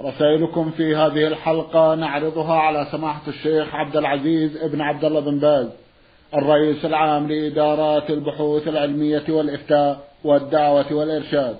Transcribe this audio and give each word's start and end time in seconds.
رسائلكم 0.00 0.70
في 0.70 0.96
هذه 0.96 1.26
الحلقة 1.26 1.94
نعرضها 1.94 2.54
على 2.54 2.86
سماحة 2.92 3.22
الشيخ 3.28 3.74
عبد 3.74 3.96
العزيز 3.96 4.56
ابن 4.56 4.80
عبد 4.80 5.04
الله 5.04 5.20
بن 5.20 5.38
باز 5.38 5.68
الرئيس 6.34 6.84
العام 6.84 7.28
لإدارات 7.28 8.10
البحوث 8.10 8.68
العلمية 8.68 9.24
والإفتاء 9.28 10.08
والدعوة 10.24 10.92
والإرشاد. 10.92 11.56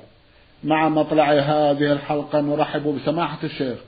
مع 0.65 0.89
مطلع 0.89 1.33
هذه 1.33 1.93
الحلقة 1.93 2.41
نرحب 2.41 2.83
بسماحة 2.83 3.39
الشيخ 3.45 3.79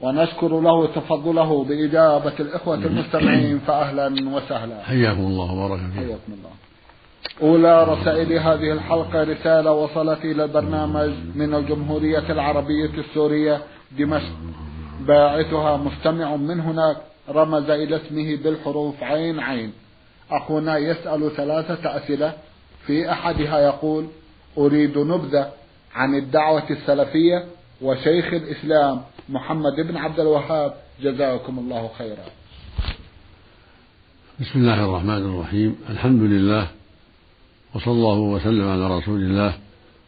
ونشكر 0.00 0.60
له 0.60 0.86
تفضله 0.86 1.64
بإجابة 1.64 2.32
الإخوة 2.40 2.74
المستمعين 2.74 3.58
فأهلا 3.58 4.36
وسهلا. 4.36 4.82
حياكم 4.82 5.20
الله 5.20 5.52
وبارك 5.52 5.80
فيكم. 5.80 5.92
حياكم 5.92 6.32
الله. 6.32 6.50
أولى 7.42 7.84
رسائل 7.84 8.32
هذه 8.32 8.72
الحلقة 8.72 9.22
رسالة 9.22 9.72
وصلت 9.72 10.24
إلى 10.24 10.44
البرنامج 10.44 11.10
من 11.34 11.54
الجمهورية 11.54 12.32
العربية 12.32 12.90
السورية 12.98 13.60
دمشق. 13.98 14.36
باعثها 15.00 15.76
مستمع 15.76 16.36
من 16.36 16.60
هناك 16.60 16.96
رمز 17.28 17.70
إلى 17.70 17.96
اسمه 17.96 18.36
بالحروف 18.36 19.02
عين 19.02 19.40
عين. 19.40 19.72
أخونا 20.30 20.78
يسأل 20.78 21.30
ثلاثة 21.36 21.96
أسئلة 21.96 22.32
في 22.86 23.12
أحدها 23.12 23.58
يقول 23.58 24.06
أريد 24.58 24.98
نبذة 24.98 25.52
عن 25.94 26.14
الدعوة 26.14 26.70
السلفية 26.70 27.44
وشيخ 27.82 28.26
الإسلام 28.26 29.02
محمد 29.28 29.76
بن 29.88 29.96
عبد 29.96 30.20
الوهاب. 30.20 30.74
جزاكم 31.02 31.58
الله 31.58 31.90
خيرا. 31.98 32.26
بسم 34.40 34.58
الله 34.58 34.84
الرحمن 34.84 35.34
الرحيم. 35.34 35.76
الحمد 35.90 36.22
لله 36.22 36.66
وصلى 37.74 37.92
الله 37.92 38.18
وسلم 38.18 38.68
على 38.68 38.98
رسول 38.98 39.20
الله 39.20 39.54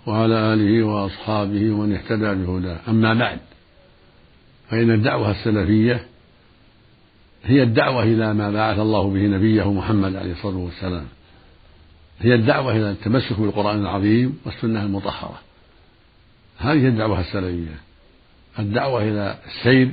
وعلى 0.06 0.34
آله 0.34 0.86
وأصحابه 0.86 1.70
ومن 1.70 1.94
اهتدى 1.94 2.34
بهداه. 2.34 2.78
أما 2.88 3.14
بعد 3.14 3.38
فإن 4.70 4.90
الدعوة 4.90 5.30
السلفية 5.30 6.04
هي 7.44 7.62
الدعوة 7.62 8.02
إلى 8.02 8.34
ما 8.34 8.50
بعث 8.50 8.78
الله 8.78 9.10
به 9.10 9.26
نبيه 9.26 9.72
محمد 9.72 10.16
عليه 10.16 10.32
الصلاة 10.32 10.56
والسلام. 10.56 11.06
هي 12.20 12.34
الدعوة 12.34 12.72
إلى 12.76 12.90
التمسك 12.90 13.40
بالقرآن 13.40 13.80
العظيم 13.80 14.38
والسنة 14.44 14.82
المطهرة. 14.82 15.40
هذه 16.58 16.88
الدعوة 16.88 17.20
السلفية. 17.20 17.74
الدعوة 18.58 19.02
إلى 19.02 19.38
السير 19.46 19.90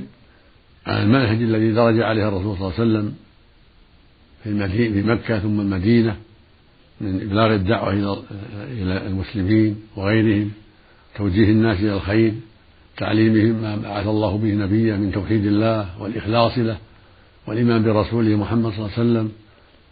على 0.86 1.02
المنهج 1.02 1.42
الذي 1.42 1.72
درج 1.72 2.00
عليه 2.00 2.28
الرسول 2.28 2.56
صلى 2.56 2.68
الله 2.68 2.80
عليه 2.80 2.90
وسلم 2.90 3.14
في 4.42 4.48
المدينة 4.50 5.02
في 5.02 5.08
مكة 5.08 5.38
ثم 5.38 5.60
المدينة 5.60 6.16
من 7.00 7.20
إبلاغ 7.22 7.54
الدعوة 7.54 7.92
إلى 8.72 9.06
المسلمين 9.06 9.76
وغيرهم 9.96 10.52
توجيه 11.16 11.50
الناس 11.50 11.80
إلى 11.80 11.94
الخير. 11.94 12.34
تعليمهم 12.96 13.62
ما 13.62 13.76
بعث 13.76 14.06
الله 14.06 14.38
به 14.38 14.54
نبيه 14.54 14.94
من 14.94 15.12
توحيد 15.12 15.46
الله 15.46 16.02
والإخلاص 16.02 16.58
له 16.58 16.76
والإيمان 17.46 17.82
برسوله 17.82 18.36
محمد 18.36 18.72
صلى 18.72 18.78
الله 18.78 18.90
عليه 18.98 19.10
وسلم 19.10 19.32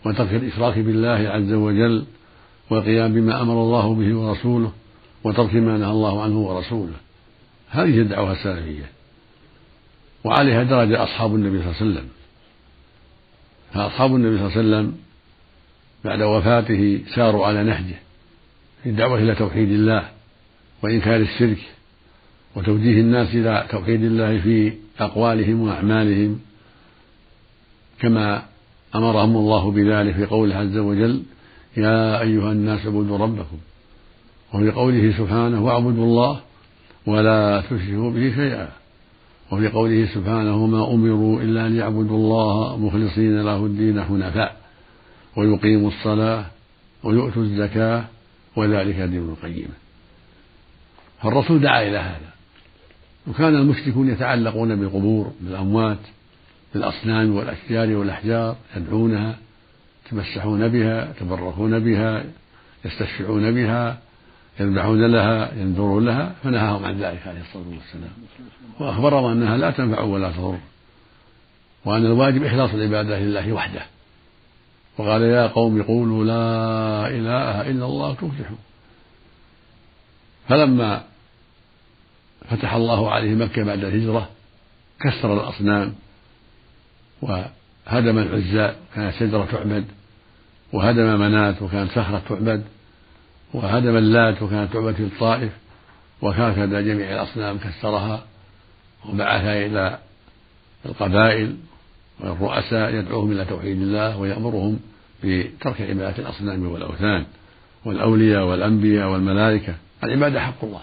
وترك 0.05 0.35
الإشراك 0.35 0.79
بالله 0.79 1.29
عز 1.29 1.53
وجل 1.53 2.05
والقيام 2.71 3.15
بما 3.15 3.41
أمر 3.43 3.63
الله 3.63 3.95
به 3.95 4.17
ورسوله 4.17 4.73
وترك 5.25 5.55
ما 5.55 5.79
نهى 5.79 5.91
الله 5.91 6.23
عنه 6.23 6.39
ورسوله. 6.39 6.95
هذه 7.71 8.01
الدعوة 8.01 8.33
السلفية. 8.33 8.91
وعليها 10.25 10.63
درج 10.63 10.93
أصحاب 10.93 11.35
النبي 11.35 11.59
صلى 11.59 11.67
الله 11.71 11.81
عليه 11.81 11.91
وسلم. 11.91 12.09
فأصحاب 13.75 14.15
النبي 14.17 14.39
صلى 14.39 14.47
الله 14.47 14.59
عليه 14.59 14.69
وسلم 14.69 14.97
بعد 16.05 16.23
وفاته 16.23 17.01
ساروا 17.15 17.47
على 17.47 17.65
نهجه 17.65 17.97
في 18.83 18.89
الدعوة 18.91 19.19
إلى 19.19 19.35
توحيد 19.35 19.71
الله 19.71 20.09
وإنكار 20.83 21.17
الشرك 21.17 21.59
وتوجيه 22.57 23.01
الناس 23.01 23.35
إلى 23.35 23.67
توحيد 23.71 24.03
الله 24.03 24.41
في 24.41 24.73
أقوالهم 24.99 25.61
وأعمالهم 25.61 26.41
كما 28.01 28.43
أمرهم 28.95 29.37
الله 29.37 29.71
بذلك 29.71 30.15
في 30.15 30.25
قوله 30.25 30.57
عز 30.57 30.77
وجل 30.77 31.23
يا 31.77 32.21
أيها 32.21 32.53
الناس 32.53 32.87
اعبدوا 32.87 33.19
ربكم. 33.19 33.59
وفي 34.55 34.71
قوله 34.71 35.19
سبحانه 35.19 35.65
واعبدوا 35.65 36.05
الله 36.05 36.41
ولا 37.07 37.61
تشركوا 37.61 38.11
به 38.11 38.35
شيئا. 38.35 38.69
وفي 39.53 39.69
قوله 39.69 40.07
سبحانه 40.15 40.67
ما 40.67 40.95
أمروا 40.95 41.43
إلا 41.43 41.67
أن 41.67 41.77
يعبدوا 41.77 42.17
الله 42.17 42.77
مخلصين 42.77 43.41
له 43.41 43.57
الدين 43.57 44.05
حنفاء 44.05 44.57
ويقيموا 45.37 45.89
الصلاة 45.89 46.47
ويؤتوا 47.03 47.43
الزكاة 47.43 48.05
وذلك 48.57 48.97
دين 48.97 49.29
القيمة. 49.29 49.75
فالرسول 51.23 51.61
دعا 51.61 51.83
إلى 51.83 51.99
هذا. 51.99 52.34
وكان 53.27 53.55
المشركون 53.55 54.09
يتعلقون 54.09 54.77
بالقبور 54.77 55.33
بالأموات 55.41 55.99
بالأصنام 56.75 57.37
والأشجار 57.37 57.91
والأحجار 57.91 58.57
يدعونها 58.77 59.37
يتمسحون 60.07 60.69
بها 60.69 61.11
يتبركون 61.11 61.79
بها 61.79 62.25
يستشفعون 62.85 63.55
بها 63.55 63.99
يذبحون 64.61 65.07
لها 65.07 65.55
ينذرون 65.55 66.05
لها 66.05 66.35
فنهاهم 66.43 66.85
عن 66.85 66.99
ذلك 66.99 67.27
عليه 67.27 67.41
الصلاة 67.41 67.65
والسلام. 67.69 68.13
وأخبرهم 68.81 69.31
أنها 69.31 69.57
لا 69.57 69.71
تنفع 69.71 70.01
ولا 70.01 70.31
تضر 70.31 70.59
وأن 71.85 72.07
الواجب 72.07 72.45
إخلاص 72.45 72.71
العبادة 72.75 73.19
لله 73.19 73.53
وحده. 73.53 73.83
وقال 74.99 75.23
يا 75.23 75.47
قوم 75.47 75.83
قولوا 75.83 76.25
لا 76.25 77.09
إله 77.09 77.71
إلا 77.71 77.87
الله 77.87 78.15
تفلحوا 78.15 78.57
فلما 80.49 81.05
فتح 82.51 82.75
الله 82.75 83.11
عليه 83.11 83.35
مكة 83.35 83.65
بعد 83.65 83.85
الهجرة 83.85 84.29
كسر 85.01 85.35
الأصنام 85.35 85.95
وهدم 87.23 88.19
العزى 88.19 88.75
كانت 88.95 89.15
شجرة 89.15 89.45
تعبد 89.53 89.85
وهدم 90.73 91.21
منات 91.21 91.63
وكانت 91.63 91.91
صخرة 91.91 92.23
تعبد 92.29 92.65
وهدم 93.55 93.97
اللات 93.97 94.43
وكانت 94.43 94.73
تعبد 94.73 94.95
في 94.95 95.03
الطائف 95.03 95.53
وهكذا 96.23 96.81
جميع 96.81 97.13
الأصنام 97.13 97.59
كسرها 97.59 98.25
وبعث 99.09 99.45
إلى 99.45 99.99
القبائل 100.87 101.57
والرؤساء 102.21 102.95
يدعوهم 102.95 103.33
إلى 103.33 103.45
توحيد 103.45 103.83
الله 103.83 104.19
ويأمرهم 104.19 104.81
بترك 105.25 105.81
عبادة 105.81 106.19
الأصنام 106.19 106.67
والأوثان 106.67 107.25
والأولياء 107.85 108.45
والأنبياء 108.45 109.09
والملائكة. 109.09 109.75
العبادة 110.05 110.41
حق 110.41 110.65
الله 110.65 110.81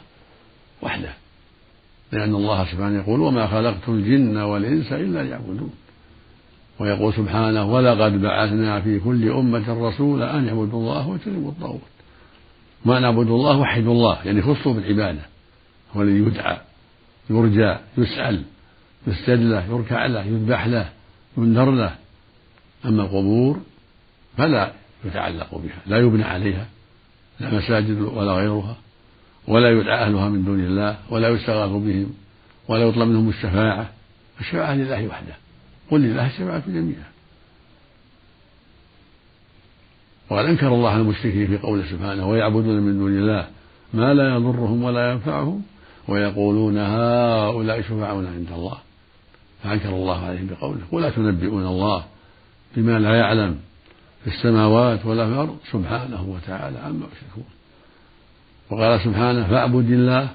وحده. 0.81 1.13
لأن 2.11 2.35
الله 2.35 2.65
سبحانه 2.65 2.99
يقول 2.99 3.19
وما 3.19 3.47
خلقت 3.47 3.89
الجن 3.89 4.37
والإنس 4.37 4.91
إلا 4.91 5.23
ليعبدون. 5.23 5.73
ويقول 6.79 7.13
سبحانه 7.13 7.73
ولقد 7.73 8.21
بعثنا 8.21 8.81
في 8.81 8.99
كل 8.99 9.29
أمة 9.31 9.87
رسولا 9.87 10.37
أن 10.37 10.47
يعبدوا 10.47 10.79
الله 10.79 11.07
واجتنبوا 11.07 11.51
الطاغوت. 11.51 11.81
ما 12.85 12.99
نعبد 12.99 13.27
الله 13.27 13.57
وحدوا 13.57 13.93
الله 13.93 14.17
يعني 14.25 14.41
خصوا 14.41 14.73
بالعبادة. 14.73 15.21
هو 15.95 16.01
الذي 16.01 16.19
يدعى 16.19 16.57
يرجى 17.29 17.75
يسأل 17.97 18.43
يسجد 19.07 19.39
له 19.39 19.65
يركع 19.65 20.05
له 20.05 20.23
يذبح 20.23 20.65
له 20.67 20.89
ينذر 21.37 21.71
له. 21.71 21.95
أما 22.85 23.03
القبور 23.03 23.59
فلا 24.37 24.73
يتعلق 25.05 25.55
بها 25.55 25.81
لا 25.85 25.97
يبنى 25.97 26.23
عليها 26.23 26.67
لا 27.39 27.53
مساجد 27.53 28.01
ولا 28.01 28.31
غيرها. 28.31 28.77
ولا 29.47 29.69
يدعى 29.69 30.03
أهلها 30.03 30.29
من 30.29 30.45
دون 30.45 30.59
الله 30.59 30.97
ولا 31.09 31.29
يستغاث 31.29 31.71
بهم 31.71 32.13
ولا 32.67 32.83
يطلب 32.83 33.07
منهم 33.07 33.29
الشفاعة. 33.29 33.89
الشفاعة 34.39 34.75
لله 34.75 35.07
وحده 35.07 35.33
قل 35.91 36.01
لله 36.01 36.27
الشفاعة 36.27 36.63
جميعا. 36.67 37.11
وقد 40.29 40.45
أنكر 40.45 40.67
الله 40.67 40.97
المشركين 40.97 41.47
في 41.47 41.57
قوله 41.57 41.85
سبحانه 41.85 42.29
ويعبدون 42.29 42.79
من 42.79 42.97
دون 42.97 43.17
الله 43.17 43.47
ما 43.93 44.13
لا 44.13 44.35
يضرهم 44.35 44.83
ولا 44.83 45.11
ينفعهم 45.11 45.61
ويقولون 46.07 46.77
هؤلاء 46.77 47.81
شفعاؤنا 47.81 48.29
عند 48.29 48.47
الله. 48.51 48.77
فأنكر 49.63 49.89
الله 49.89 50.25
عليهم 50.25 50.47
بقوله 50.47 50.81
ولا 50.91 51.09
تنبئون 51.09 51.65
الله 51.65 52.03
بما 52.77 52.99
لا 52.99 53.15
يعلم 53.15 53.59
في 54.23 54.27
السماوات 54.27 55.05
ولا 55.05 55.25
في 55.25 55.33
الأرض 55.33 55.57
سبحانه 55.71 56.23
وتعالى 56.23 56.79
عما 56.79 57.05
يشركون. 57.05 57.60
وقال 58.71 58.99
سبحانه 58.99 59.47
فاعبد 59.47 59.91
الله 59.91 60.29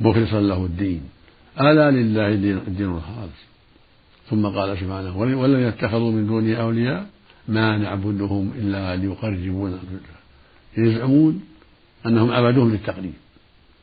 مخلصا 0.00 0.40
له 0.40 0.64
الدين. 0.64 1.00
ألا 1.60 1.90
لله 1.90 2.28
الدين 2.68 2.90
الخالص. 2.90 3.40
ثم 4.30 4.46
قال 4.46 4.78
سبحانه 4.78 5.16
والذين 5.18 5.66
اتخذوا 5.66 6.12
من 6.12 6.26
دونه 6.26 6.54
أولياء 6.54 7.06
ما 7.48 7.78
نعبدهم 7.78 8.52
إلا 8.58 8.96
ليقربونا 8.96 9.78
يزعمون 10.78 11.44
أنهم 12.06 12.30
عبدوهم 12.30 12.70
للتقريب 12.70 13.12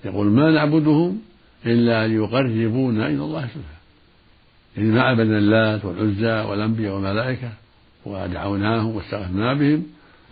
يقول 0.05 0.27
ما 0.27 0.51
نعبدهم 0.51 1.21
إلا 1.65 2.07
ليقربونا 2.07 3.07
إلى 3.07 3.23
الله 3.23 3.41
سبحانه. 3.41 3.81
يعني 4.77 4.89
ما 4.89 5.01
عبدنا 5.01 5.37
اللات 5.37 5.85
والعزى 5.85 6.49
والأنبياء 6.49 6.93
والملائكة 6.93 7.49
ودعوناهم 8.05 8.95
واستغفرنا 8.95 9.53
بهم 9.53 9.83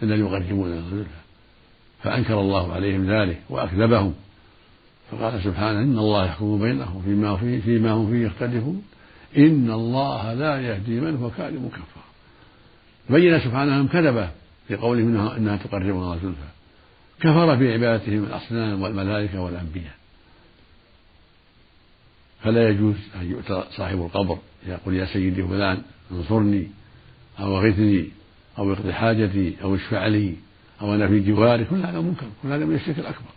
إلا 0.03 0.15
ليقربونا 0.15 0.73
إلى 0.73 0.79
الله 0.79 1.22
فأنكر 2.03 2.39
الله 2.39 2.73
عليهم 2.73 3.11
ذلك 3.11 3.41
وأكذبهم 3.49 4.13
فقال 5.11 5.43
سبحانه 5.43 5.79
إن 5.79 5.97
الله 5.97 6.25
يحكم 6.25 6.59
بينهم 6.59 7.01
فيما, 7.01 7.37
فيه 7.37 7.61
فيما 7.61 7.91
هم 7.91 8.11
فيه 8.11 8.25
يختلفون. 8.25 8.83
إن 9.37 9.71
الله 9.71 10.33
لا 10.33 10.61
يهدي 10.61 10.99
من 10.99 11.15
هو 11.15 11.29
كاذب 11.29 11.69
كفار. 11.69 12.03
بين 13.09 13.39
سبحانه 13.39 13.75
أنهم 13.75 13.87
كذبة 13.87 14.29
في 14.67 14.75
قولهم 14.75 15.27
إنها 15.27 15.57
تقربنا 15.57 16.15
زلفى. 16.15 16.49
كفر 17.19 17.57
في 17.57 17.73
عبادتهم 17.73 18.23
الأصنام 18.23 18.81
والملائكة 18.81 19.41
والأنبياء. 19.41 19.93
فلا 22.43 22.69
يجوز 22.69 22.95
أن 23.21 23.31
يؤتى 23.31 23.63
صاحب 23.71 24.01
القبر 24.01 24.37
يقول 24.67 24.95
يا 24.95 25.05
سيدي 25.05 25.43
فلان 25.43 25.81
انصرني 26.11 26.67
أو 27.39 27.57
أغثني 27.57 28.09
أو 28.57 28.73
اقضي 28.73 28.93
حاجتي 28.93 29.55
أو 29.63 29.75
اشفع 29.75 30.07
لي. 30.07 30.35
أو 30.81 30.95
أنا 30.95 31.07
في 31.07 31.19
جواري 31.19 31.65
كل 31.65 31.85
هذا 31.85 31.99
منكر 31.99 32.25
كل 32.43 32.51
هذا 32.51 32.65
من 32.65 32.75
الشرك 32.75 32.99
الأكبر. 32.99 33.29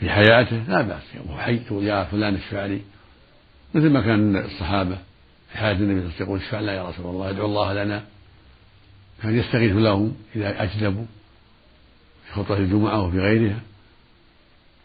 في 0.00 0.10
حياته 0.10 0.56
لا 0.56 0.82
بأس 0.82 1.02
وهو 1.26 1.38
حي 1.38 1.56
يقول 1.56 1.84
يا 1.84 2.04
فلان 2.04 2.34
اشفع 2.34 2.66
لي 2.66 2.80
مثل 3.74 3.90
ما 3.90 4.00
كان 4.00 4.36
الصحابة 4.36 4.98
في 5.52 5.58
حياة 5.58 5.72
النبي 5.72 6.00
صلى 6.00 6.00
الله 6.00 6.14
عليه 6.14 6.14
وسلم 6.14 6.26
يقول 6.26 6.40
اشفع 6.40 6.60
يا 6.60 6.88
رسول 6.88 7.06
الله 7.06 7.30
ادعو 7.30 7.46
الله 7.46 7.84
لنا. 7.84 8.04
كان 9.22 9.38
يستغيث 9.38 9.76
لهم 9.76 10.16
إذا 10.36 10.62
أجدبوا 10.62 11.04
في 12.26 12.32
خطبة 12.32 12.58
الجمعة 12.58 13.02
وفي 13.02 13.18
غيرها 13.18 13.60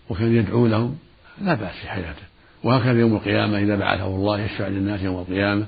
وكان 0.09 0.35
يدعو 0.35 0.67
لهم 0.67 0.97
لا 1.41 1.53
بأس 1.53 1.75
في 1.75 1.87
حياته. 1.87 2.25
وهكذا 2.63 2.99
يوم 2.99 3.15
القيامة 3.15 3.59
إذا 3.59 3.75
بعثه 3.75 4.07
الله 4.07 4.39
يشفع 4.39 4.67
للناس 4.67 5.01
يوم 5.01 5.21
القيامة. 5.21 5.67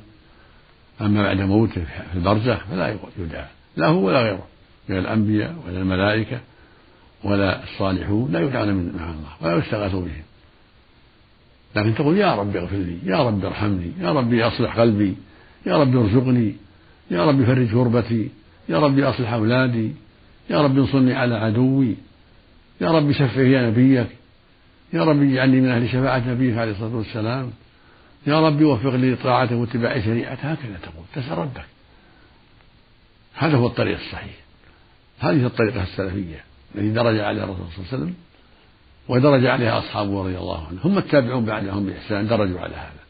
أما 1.01 1.23
بعد 1.23 1.41
موته 1.41 1.83
في 1.83 2.15
البرزخ 2.15 2.65
فلا 2.65 2.97
يدعى. 3.17 3.45
لا 3.77 3.88
هو 3.88 4.06
ولا 4.07 4.21
غيره 4.21 4.47
من 4.89 4.97
الأنبياء 4.97 5.56
ولا 5.68 5.79
الملائكة 5.79 6.39
ولا 7.24 7.63
الصالحون 7.63 8.31
لا 8.31 8.39
يدعون 8.39 8.74
من 8.74 8.95
مع 8.95 9.09
الله 9.09 9.29
ولا 9.41 9.65
يستغاث 9.65 9.91
بهم 9.91 10.24
لكن 11.75 11.95
تقول 11.95 12.18
يا 12.18 12.35
رب 12.35 12.56
اغفر 12.56 12.75
لي 12.75 12.97
يا 13.03 13.27
رب 13.27 13.45
ارحمني 13.45 13.91
يا 14.00 14.12
رب 14.12 14.33
اصلح 14.33 14.79
قلبي 14.79 15.15
يا 15.65 15.77
رب 15.77 15.97
ارزقني 15.97 16.56
يا 17.12 17.25
رب 17.25 17.44
فرج 17.44 17.71
كربتي 17.71 18.29
يا 18.69 18.79
رب 18.79 19.00
اصلح 19.00 19.33
اولادي 19.33 19.91
يا 20.50 20.62
رب 20.62 20.77
انصرني 20.77 21.13
على 21.13 21.35
عدوي 21.35 21.95
يا 22.81 22.91
رب 22.91 23.12
شفع 23.12 23.41
يا 23.41 23.69
نبيك 23.69 24.07
يا 24.94 25.03
رب 25.03 25.21
اجعلني 25.21 25.62
من 25.62 25.69
أهل 25.69 25.89
شفاعه 25.89 26.30
نبيك 26.30 26.57
عليه 26.57 26.71
الصلاه 26.71 26.95
والسلام 26.95 27.51
يا 28.27 28.47
رب 28.47 28.62
وفق 28.62 28.95
لي 28.95 29.12
لطاعته 29.12 29.56
واتباع 29.56 30.00
شريعته 30.00 30.51
هكذا 30.51 30.77
تقول 30.83 31.06
تسال 31.15 31.38
ربك 31.38 31.65
هذا 33.37 33.57
هو 33.57 33.67
الطريق 33.67 33.99
الصحيح. 33.99 34.35
هذه 35.19 35.45
الطريقة 35.45 35.83
السلفية 35.83 36.43
التي 36.75 36.89
درج 36.89 37.19
عليها 37.19 37.43
الرسول 37.43 37.65
صلى 37.75 37.77
الله 37.77 37.87
عليه 37.93 37.97
وسلم 37.97 38.13
ودرج 39.07 39.45
عليها 39.45 39.79
أصحابه 39.79 40.23
رضي 40.23 40.37
الله 40.37 40.67
عنهم. 40.67 40.79
هم 40.83 40.97
التابعون 40.97 41.45
بعدهم 41.45 41.85
بإحسان 41.85 42.27
درجوا 42.27 42.59
على 42.59 42.75
هذا. 42.75 43.07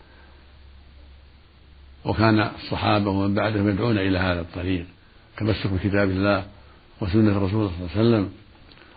وكان 2.06 2.40
الصحابة 2.40 3.10
ومن 3.10 3.34
بعدهم 3.34 3.70
يدعون 3.70 3.98
إلى 3.98 4.18
هذا 4.18 4.42
الطريق 4.42 4.86
تمسك 5.38 5.68
بكتاب 5.68 6.10
الله 6.10 6.46
وسنة 7.02 7.32
الرسول 7.32 7.70
صلى 7.70 7.78
الله 7.78 7.90
عليه 7.96 8.02
وسلم 8.02 8.32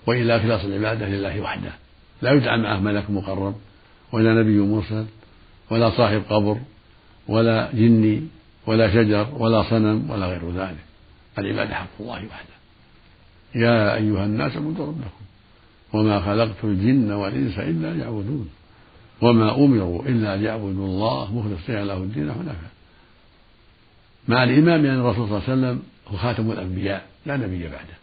وإلى 0.06 0.36
إخلاص 0.36 0.64
العبادة 0.64 1.08
لله 1.08 1.40
وحده. 1.40 1.72
لا 2.22 2.32
يدعى 2.32 2.58
معه 2.58 2.80
ملك 2.80 3.10
مقرب 3.10 3.54
ولا 4.12 4.34
نبي 4.34 4.58
مرسل 4.58 5.06
ولا 5.70 5.90
صاحب 5.90 6.22
قبر 6.30 6.60
ولا 7.28 7.70
جني 7.72 8.22
ولا 8.66 8.90
شجر 8.94 9.26
ولا 9.38 9.62
صنم 9.62 10.10
ولا 10.10 10.26
غير 10.26 10.50
ذلك. 10.50 10.89
العبادة 11.40 11.75
حق 11.75 11.88
الله 12.00 12.26
وحده. 12.26 12.54
يا 13.54 13.94
أيها 13.94 14.25
الناس 14.25 14.56
اعبدوا 14.56 14.87
ربكم 14.87 15.25
وما 15.92 16.20
خلقت 16.20 16.64
الجن 16.64 17.10
والإنس 17.12 17.58
إلا 17.58 17.94
ليعبدون 17.94 18.48
وما 19.22 19.56
أمروا 19.56 20.02
إلا 20.02 20.37
ليعبدوا 20.37 20.87
الله 20.87 21.34
مخلصين 21.34 21.82
له 21.84 21.96
الدين 21.96 22.32
حنفاء. 22.32 22.70
مع 24.28 24.44
الإمام 24.44 24.87
أن 24.87 25.00
الرسول 25.00 25.28
صلى 25.28 25.38
الله 25.38 25.48
عليه 25.48 25.52
وسلم 25.52 25.82
هو 26.08 26.16
خاتم 26.16 26.50
الأنبياء 26.50 27.06
لا 27.26 27.37
نبي 27.37 27.62
بعده. 27.62 28.00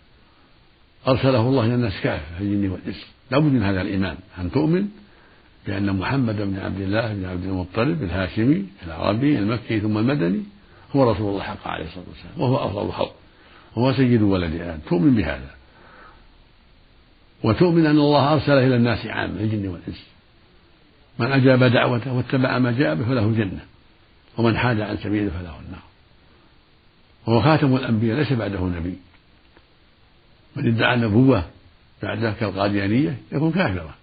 أرسله 1.07 1.42
الله 1.42 1.66
إلى 1.66 1.75
الناس 1.75 2.01
كافة 2.04 2.39
الجن 2.39 2.69
والإنس. 2.69 3.06
لا 3.31 3.39
بد 3.39 3.51
من 3.51 3.63
هذا 3.63 3.81
الإيمان. 3.81 4.18
أن 4.39 4.51
تؤمن 4.51 4.88
بأن 5.68 5.95
محمد 5.95 6.36
بن 6.36 6.60
عبد 6.60 6.81
الله 6.81 7.13
بن 7.13 7.25
عبد 7.25 7.44
المطلب 7.44 8.04
الهاشمي 8.04 8.66
العربي 8.88 9.39
المكي 9.39 9.80
ثم 9.80 9.98
المدني 9.98 10.44
هو 10.95 11.12
رسول 11.12 11.30
الله 11.30 11.44
حق 11.44 11.68
عليه 11.68 11.86
الصلاة 11.86 12.06
والسلام 12.07 12.42
وهو 12.42 12.68
أفضل 12.68 12.86
الخلق 12.86 13.16
وهو 13.77 13.94
سيد 13.94 14.21
ولد 14.21 14.62
آدم 14.62 14.79
تؤمن 14.89 15.15
بهذا. 15.15 15.50
وتؤمن 17.44 17.85
أن 17.85 17.97
الله 17.97 18.33
أرسله 18.33 18.68
إلى 18.68 18.75
الناس 18.75 19.06
عامة 19.06 19.39
الجن 19.39 19.68
والإنس. 19.68 20.03
من 21.19 21.31
أجاب 21.31 21.63
دعوته 21.63 22.13
واتبع 22.13 22.59
ما 22.59 22.71
جاء 22.71 22.95
به 22.95 23.06
فله 23.06 23.25
الجنة. 23.25 23.59
ومن 24.38 24.57
حاد 24.57 24.81
عن 24.81 24.97
سبيله 24.97 25.29
فله 25.29 25.59
النار. 25.59 25.83
وهو 27.27 27.41
خاتم 27.41 27.75
الأنبياء 27.75 28.18
ليس 28.18 28.33
بعده 28.33 28.59
نبي. 28.59 28.97
من 30.56 30.68
ادعى 30.74 30.94
النبوة 30.95 31.44
بعده 32.03 32.31
كالقاديانية 32.31 33.18
يكون 33.31 33.51
كافرا. 33.51 33.95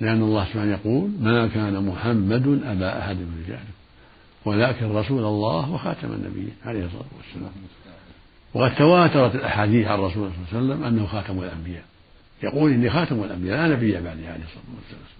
لأن 0.00 0.22
الله 0.22 0.44
سبحانه 0.44 0.72
يقول 0.72 1.10
ما 1.20 1.46
كان 1.46 1.86
محمد 1.86 2.60
أبا 2.64 2.98
أحد 2.98 3.16
من 3.16 3.44
رجالكم 3.44 3.76
ولكن 4.44 4.92
رسول 4.96 5.24
الله 5.24 5.70
وخاتم 5.70 6.12
النبيين 6.12 6.54
عليه 6.64 6.84
الصلاة 6.84 7.04
والسلام. 7.16 7.52
وقد 8.54 8.74
تواترت 8.74 9.34
الأحاديث 9.34 9.86
عن 9.86 9.98
الرسول 9.98 10.30
صلى 10.50 10.60
الله 10.60 10.74
عليه 10.74 10.74
وسلم 10.74 10.84
أنه 10.84 11.06
خاتم 11.06 11.38
الأنبياء. 11.38 11.84
يقول 12.42 12.72
إني 12.72 12.90
خاتم 12.90 13.24
الأنبياء 13.24 13.56
لا 13.56 13.74
نبي 13.74 13.92
بعدي 13.92 14.26
عليه 14.26 14.44
الصلاة 14.44 14.64
والسلام 14.76 15.16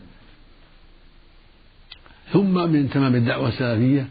ثم 2.33 2.73
من 2.73 2.91
تمام 2.91 3.15
الدعوة 3.15 3.49
السلفية 3.49 4.09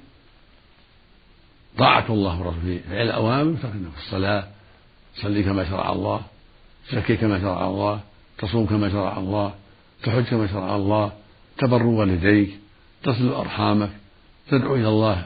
طاعة 1.77 2.05
الله 2.09 2.39
ورسوله 2.39 2.79
فعل 2.89 3.01
الأوامر 3.01 3.55
في 3.55 3.97
الصلاة 3.97 4.47
صلي 5.15 5.43
كما 5.43 5.69
شرع 5.69 5.91
الله 5.91 6.21
زكي 6.91 7.17
كما 7.17 7.39
شرع 7.39 7.67
الله 7.67 7.99
تصوم 8.37 8.65
كما 8.65 8.89
شرع 8.89 9.17
الله 9.17 9.53
تحج 10.03 10.23
كما 10.23 10.47
شرع 10.47 10.75
الله 10.75 11.11
تبر 11.57 11.83
والديك 11.83 12.59
تصل 13.03 13.29
أرحامك 13.29 13.89
تدعو 14.49 14.75
إلى 14.75 14.87
الله 14.87 15.25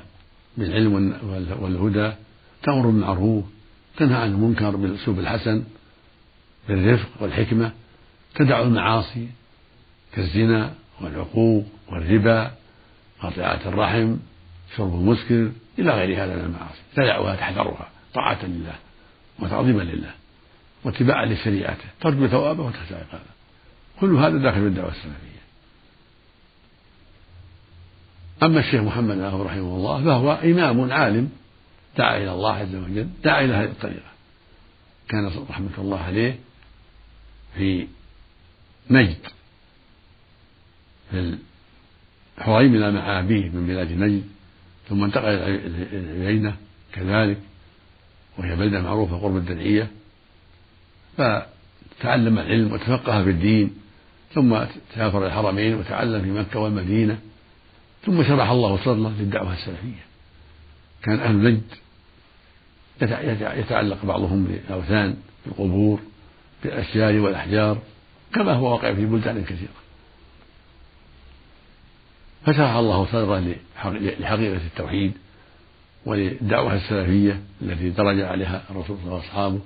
بالعلم 0.58 0.94
والهدى 1.62 2.12
تأمر 2.64 2.86
بالمعروف 2.86 3.46
تنهى 4.00 4.22
عن 4.22 4.32
المنكر 4.32 4.76
بالأسلوب 4.76 5.20
الحسن 5.20 5.64
بالرفق 6.68 7.10
والحكمة 7.20 7.72
تدع 8.36 8.62
المعاصي 8.62 9.28
كالزنا 10.14 10.74
والعقوق 11.02 11.66
والربا 11.92 12.52
قطيعة 13.22 13.60
الرحم 13.66 14.16
شرب 14.78 14.96
المسكر 14.96 15.52
إلى 15.80 15.92
غير 15.92 16.24
هذا 16.24 16.36
من 16.36 16.46
المعاصي. 16.46 16.80
تدعها 16.96 17.36
تحذرها 17.36 17.90
طاعة 18.14 18.46
لله 18.46 18.76
وتعظيما 19.40 19.82
لله 19.82 20.12
واتباعا 20.84 21.26
لشريعته 21.26 21.86
ترجو 22.02 22.28
ثوابه 22.28 22.64
وتخشى 22.64 22.96
عقابه 22.96 23.24
كل 24.00 24.16
هذا 24.16 24.38
داخل 24.38 24.62
في 24.62 24.68
الدعوة 24.68 24.90
السلفية. 24.90 25.40
أما 28.44 28.60
الشيخ 28.60 28.82
محمد 28.82 29.20
رحمه 29.20 29.76
الله 29.76 30.04
فهو 30.04 30.32
إمام 30.32 30.92
عالم 30.92 31.30
دعا 32.00 32.18
إلى 32.18 32.32
الله 32.32 32.54
عز 32.54 32.76
وجل 32.76 33.10
دعا 33.24 33.42
إلى 33.46 33.54
هذه 33.54 33.70
الطريقة 33.70 34.10
كان 35.10 35.32
رحمة 35.50 35.78
الله 35.78 36.00
عليه 36.00 36.40
في 37.56 37.88
نجد 38.90 39.18
في 41.12 41.38
الحريم 42.38 42.94
مع 42.96 43.20
أبيه 43.20 43.50
من 43.50 43.68
بلاد 43.68 43.92
نجد 43.92 44.24
ثم 44.90 45.04
انتقل 45.04 45.26
إلى 45.26 46.26
عيينة 46.26 46.56
كذلك 46.94 47.38
وهي 48.38 48.56
بلدة 48.56 48.82
معروفة 48.82 49.18
قرب 49.18 49.38
الدرعية. 49.38 49.88
فتعلم 51.18 52.40
العلم 52.40 52.74
وتفقه 52.74 53.24
في 53.24 53.30
الدين 53.30 53.76
ثم 54.34 54.66
سافر 54.96 55.28
الحرمين 55.28 55.74
وتعلم 55.76 56.22
في 56.22 56.32
مكة 56.32 56.60
والمدينة 56.60 57.20
ثم 58.06 58.24
شرح 58.24 58.50
الله 58.50 58.78
صدرة 58.78 59.14
للدعوة 59.20 59.54
السلفية. 59.54 60.06
كان 61.04 61.20
أهل 61.20 61.36
نجد 61.36 61.64
يتعلق 63.02 64.06
بعضهم 64.06 64.46
بالأوثان 64.46 65.18
بالقبور 65.46 66.00
بالأشجار 66.64 67.20
والأحجار 67.20 67.78
كما 68.34 68.54
هو 68.54 68.72
واقع 68.72 68.94
في 68.94 69.06
بلدان 69.06 69.44
كثيرة. 69.44 69.80
فشرح 72.46 72.72
الله 72.72 73.06
صدره 73.06 73.56
لحقيقة 74.20 74.66
التوحيد 74.66 75.14
وللدعوة 76.06 76.76
السلفية 76.76 77.42
التي 77.62 77.90
درج 77.90 78.22
عليها 78.22 78.64
الرسول 78.70 78.98
صلى 78.98 79.06
الله 79.06 79.16
عليه 79.16 79.26
وأصحابه. 79.26 79.60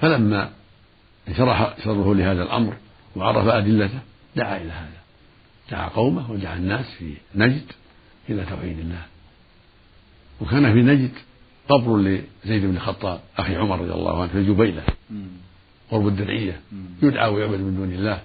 فلما 0.00 0.50
انشرح 1.28 1.76
صدره 1.84 2.14
لهذا 2.14 2.42
الأمر 2.42 2.76
وعرف 3.16 3.46
أدلته 3.46 3.98
دعا 4.36 4.56
إلى 4.56 4.72
هذا. 4.72 5.00
دعا 5.70 5.88
قومه 5.88 6.30
ودعا 6.30 6.56
الناس 6.56 6.86
في 6.98 7.14
نجد 7.34 7.72
إلى 8.28 8.44
توحيد 8.44 8.78
الله. 8.78 9.02
وكان 10.40 10.72
في 10.72 10.82
نجد 10.82 11.12
قبر 11.68 11.96
لزيد 11.98 12.62
بن 12.62 12.76
الخطاب 12.76 13.20
أخي 13.38 13.56
عمر 13.56 13.80
رضي 13.80 13.92
الله 13.92 14.22
عنه 14.22 14.32
في 14.32 14.38
الجبيلة 14.38 14.82
قرب 15.90 16.08
الدرعية 16.08 16.60
يدعى 17.02 17.30
ويعبد 17.30 17.60
من 17.60 17.76
دون 17.76 17.92
الله. 17.92 18.20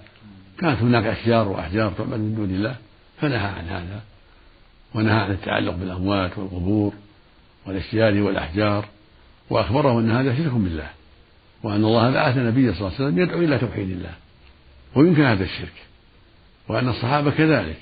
كانت 0.58 0.82
هناك 0.82 1.04
أشجار 1.06 1.48
وأحجار 1.48 1.92
تعبد 1.92 2.18
من 2.18 2.34
دون 2.34 2.50
الله 2.50 2.76
فنهى 3.20 3.46
عن 3.46 3.64
هذا 3.64 4.02
ونهى 4.94 5.14
عن 5.14 5.30
التعلق 5.30 5.74
بالأموات 5.74 6.38
والقبور 6.38 6.92
والأشجار 7.66 8.22
والأحجار 8.22 8.88
وأخبره 9.50 10.00
أن 10.00 10.10
هذا 10.10 10.36
شرك 10.36 10.52
بالله 10.52 10.90
وأن 11.62 11.84
الله 11.84 12.10
بعث 12.10 12.36
النبي 12.36 12.74
صلى 12.74 12.80
الله 12.80 12.92
عليه 12.98 13.06
وسلم 13.06 13.18
يدعو 13.18 13.38
إلى 13.38 13.58
توحيد 13.58 13.90
الله 13.90 14.14
ويمكن 14.94 15.22
هذا 15.22 15.44
الشرك 15.44 15.86
وأن 16.68 16.88
الصحابة 16.88 17.30
كذلك 17.30 17.76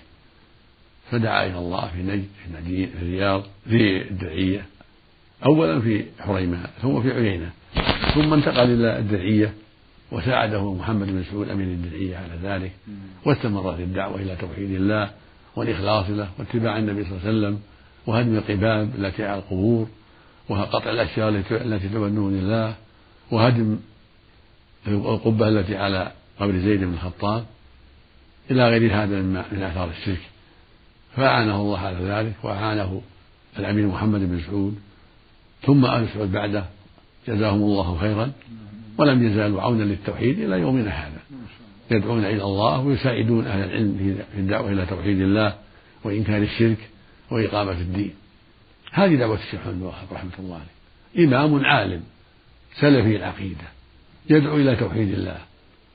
فدعا 1.11 1.47
إلى 1.47 1.59
الله 1.59 1.89
في 1.89 2.03
نجد 2.03 2.29
في 2.43 2.47
المدينة 2.51 2.87
في 2.87 3.03
الرياض 3.03 3.43
في 3.69 4.11
الدرعية. 4.11 4.67
أولا 5.47 5.81
في 5.81 6.05
حريمة 6.19 6.67
ثم 6.83 7.03
في 7.03 7.13
عيينة 7.13 7.51
ثم 8.15 8.33
انتقل 8.35 8.71
إلى 8.71 8.99
الدرعية 8.99 9.55
وساعده 10.13 10.75
محمد 10.75 11.07
بن 11.07 11.21
مسعود 11.21 11.49
أمير 11.49 11.67
الدرعية 11.67 12.17
على 12.17 12.39
ذلك 12.43 12.73
واستمرت 13.25 13.81
الدعوة 13.81 14.17
إلى 14.17 14.37
توحيد 14.37 14.71
الله 14.71 15.11
والإخلاص 15.57 16.11
له 16.11 16.29
واتباع 16.39 16.79
النبي 16.79 17.05
صلى 17.05 17.13
الله 17.13 17.27
عليه 17.27 17.39
وسلم 17.39 17.61
وهدم 18.07 18.37
القباب 18.37 18.91
التي 18.99 19.25
على 19.25 19.39
القبور 19.39 19.89
وقطع 20.49 20.91
الأشياء 20.91 21.29
التي 21.51 21.89
تعبد 21.89 22.15
دون 22.15 22.35
الله 22.35 22.75
وهدم 23.31 23.79
القبة 24.87 25.49
التي 25.49 25.77
على 25.77 26.13
قبر 26.41 26.53
زيد 26.53 26.81
بن 26.81 26.95
الخطاب 26.95 27.45
إلى 28.51 28.69
غير 28.69 28.95
هذا 28.95 29.23
من 29.23 29.63
آثار 29.63 29.91
الشرك. 29.91 30.21
فأعانه 31.17 31.57
الله 31.57 31.79
على 31.79 31.99
ذلك 32.05 32.35
وأعانه 32.43 33.03
الأمير 33.59 33.87
محمد 33.87 34.21
بن 34.21 34.41
سعود 34.41 34.79
ثم 35.63 35.85
آل 35.85 36.09
سعود 36.15 36.33
بعده 36.33 36.65
جزاهم 37.29 37.63
الله 37.63 37.99
خيرا 37.99 38.33
ولم 38.99 39.27
يزالوا 39.27 39.63
عونا 39.63 39.83
للتوحيد 39.83 40.39
إلى 40.39 40.61
يومنا 40.61 40.91
هذا. 40.91 41.21
يدعون 41.91 42.25
إلى 42.25 42.43
الله 42.43 42.81
ويساعدون 42.81 43.47
أهل 43.47 43.65
العلم 43.65 44.19
في 44.33 44.39
الدعوة 44.39 44.73
إلى 44.73 44.87
توحيد 44.87 45.21
الله 45.21 45.55
وإنكار 46.05 46.43
الشرك 46.43 46.89
وإقامة 47.31 47.73
الدين. 47.73 48.15
هذه 48.93 49.15
دعوة 49.15 49.35
الشيخ 49.35 49.61
محمد 49.61 49.77
الوهاب 49.77 50.07
رحمة 50.13 50.31
الله 50.39 50.55
عليه. 50.55 51.25
إمام 51.27 51.65
عالم 51.65 52.03
سلفي 52.81 53.17
العقيدة. 53.17 53.65
يدعو 54.31 54.57
إلى 54.57 54.77
توحيد 54.77 55.15
الله 55.15 55.39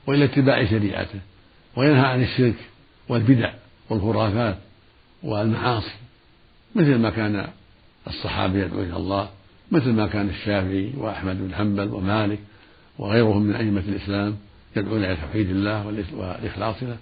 وإلى 0.06 0.24
اتباع 0.24 0.64
شريعته 0.64 1.20
وينهى 1.76 2.06
عن 2.06 2.22
الشرك 2.22 2.56
والبدع 3.08 3.52
والخرافات 3.90 4.56
والمعاصي 5.22 5.94
مثل 6.74 6.98
ما 6.98 7.10
كان 7.10 7.48
الصحابة 8.06 8.58
يدعو 8.58 8.82
إلى 8.82 8.96
الله 8.96 9.28
مثل 9.72 9.92
ما 9.92 10.06
كان 10.06 10.28
الشافعي 10.28 10.92
وأحمد 10.96 11.38
بن 11.38 11.54
حنبل 11.54 11.88
ومالك 11.88 12.38
وغيرهم 12.98 13.42
من 13.42 13.54
أئمة 13.54 13.82
الإسلام 13.88 14.36
يدعون 14.76 15.04
إلى 15.04 15.16
توحيد 15.16 15.50
الله 15.50 15.86
والإخلاص 15.86 16.82
له 16.82 16.96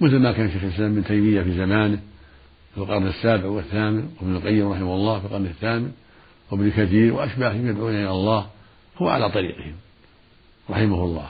مثل 0.00 0.16
ما 0.16 0.32
كان 0.32 0.50
شيخ 0.50 0.64
الإسلام 0.64 0.92
ابن 0.92 1.04
تيمية 1.04 1.42
في 1.42 1.52
زمانه 1.52 1.98
في 2.74 2.80
القرن 2.80 3.06
السابع 3.06 3.48
والثامن 3.48 4.08
وابن 4.20 4.36
القيم 4.36 4.72
رحمه 4.72 4.94
الله 4.94 5.18
في 5.20 5.26
القرن 5.26 5.46
الثامن 5.46 5.92
وابن 6.50 6.70
كثير 6.70 7.14
وأشباههم 7.14 7.68
يدعون 7.68 7.94
إلى 7.94 8.10
الله 8.10 8.46
هو 8.98 9.08
على 9.08 9.30
طريقهم 9.30 9.74
رحمه 10.70 11.04
الله. 11.04 11.28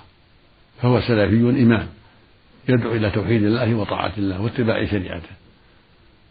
فهو 0.82 1.00
سلفي 1.00 1.62
إمام 1.62 1.86
يدعو 2.68 2.92
إلى 2.92 3.10
توحيد 3.10 3.42
الله 3.42 3.74
وطاعة 3.74 4.12
الله 4.18 4.42
واتباع 4.42 4.84
شريعته. 4.84 5.30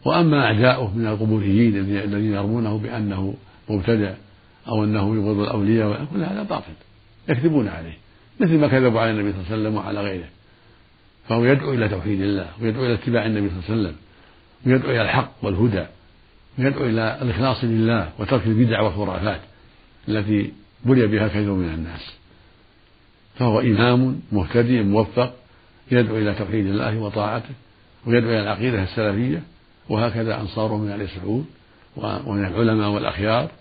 وأما 0.06 0.46
أعداؤه 0.46 0.98
من 0.98 1.08
القبوريين 1.08 1.77
الذين 1.77 2.34
يرمونه 2.34 2.77
بأنه 2.77 3.36
مبتدع 3.70 4.13
أو 4.67 4.84
أنه 4.84 5.15
يبغض 5.15 5.39
الأولياء 5.39 6.05
كل 6.13 6.24
هذا 6.24 6.43
باطل. 6.43 6.74
يكذبون 7.29 7.67
عليه. 7.67 7.98
مثل 8.39 8.57
ما 8.57 8.67
كذبوا 8.67 9.00
على 9.00 9.12
النبي 9.12 9.31
صلى 9.31 9.41
الله 9.41 9.51
عليه 9.51 9.62
وسلم 9.62 9.75
وعلى 9.75 10.01
غيره. 10.01 10.27
فهو 11.29 11.45
يدعو 11.45 11.74
إلى 11.74 11.89
توحيد 11.89 12.22
الله 12.22 12.50
ويدعو 12.62 12.86
إلى 12.86 12.93
اتباع 12.93 13.25
النبي 13.25 13.50
صلى 13.50 13.57
الله 13.57 13.69
عليه 13.69 13.81
وسلم 13.81 13.95
ويدعو 14.65 14.91
إلى 14.91 15.01
الحق 15.01 15.31
والهدى 15.41 15.86
ويدعو 16.60 16.86
إلى 16.86 17.19
الإخلاص 17.22 17.63
لله 17.63 18.10
وترك 18.19 18.48
البدع 18.48 18.81
والخرافات 18.81 19.41
التي 20.07 20.53
بلي 20.86 21.07
بها 21.07 21.27
كثير 21.27 21.53
من 21.53 21.74
الناس. 21.74 22.15
فهو 23.36 23.60
إمام 23.60 24.22
مهتدي 24.31 24.84
موفق 24.84 25.34
يدعو 25.91 26.17
إلى 26.17 26.34
توحيد 26.34 26.65
الله 26.65 26.98
وطاعته 26.98 27.53
ويدعو 28.05 28.29
إلى 28.29 28.43
العقيدة 28.43 28.84
السلفية 28.84 29.43
وهكذا 29.89 30.41
أنصاره 30.41 30.77
من 30.77 30.91
آل 30.91 31.10
سعود 31.10 31.45
ومن 31.98 32.45
العلماء 32.45 32.89
والأخيار. 32.89 33.51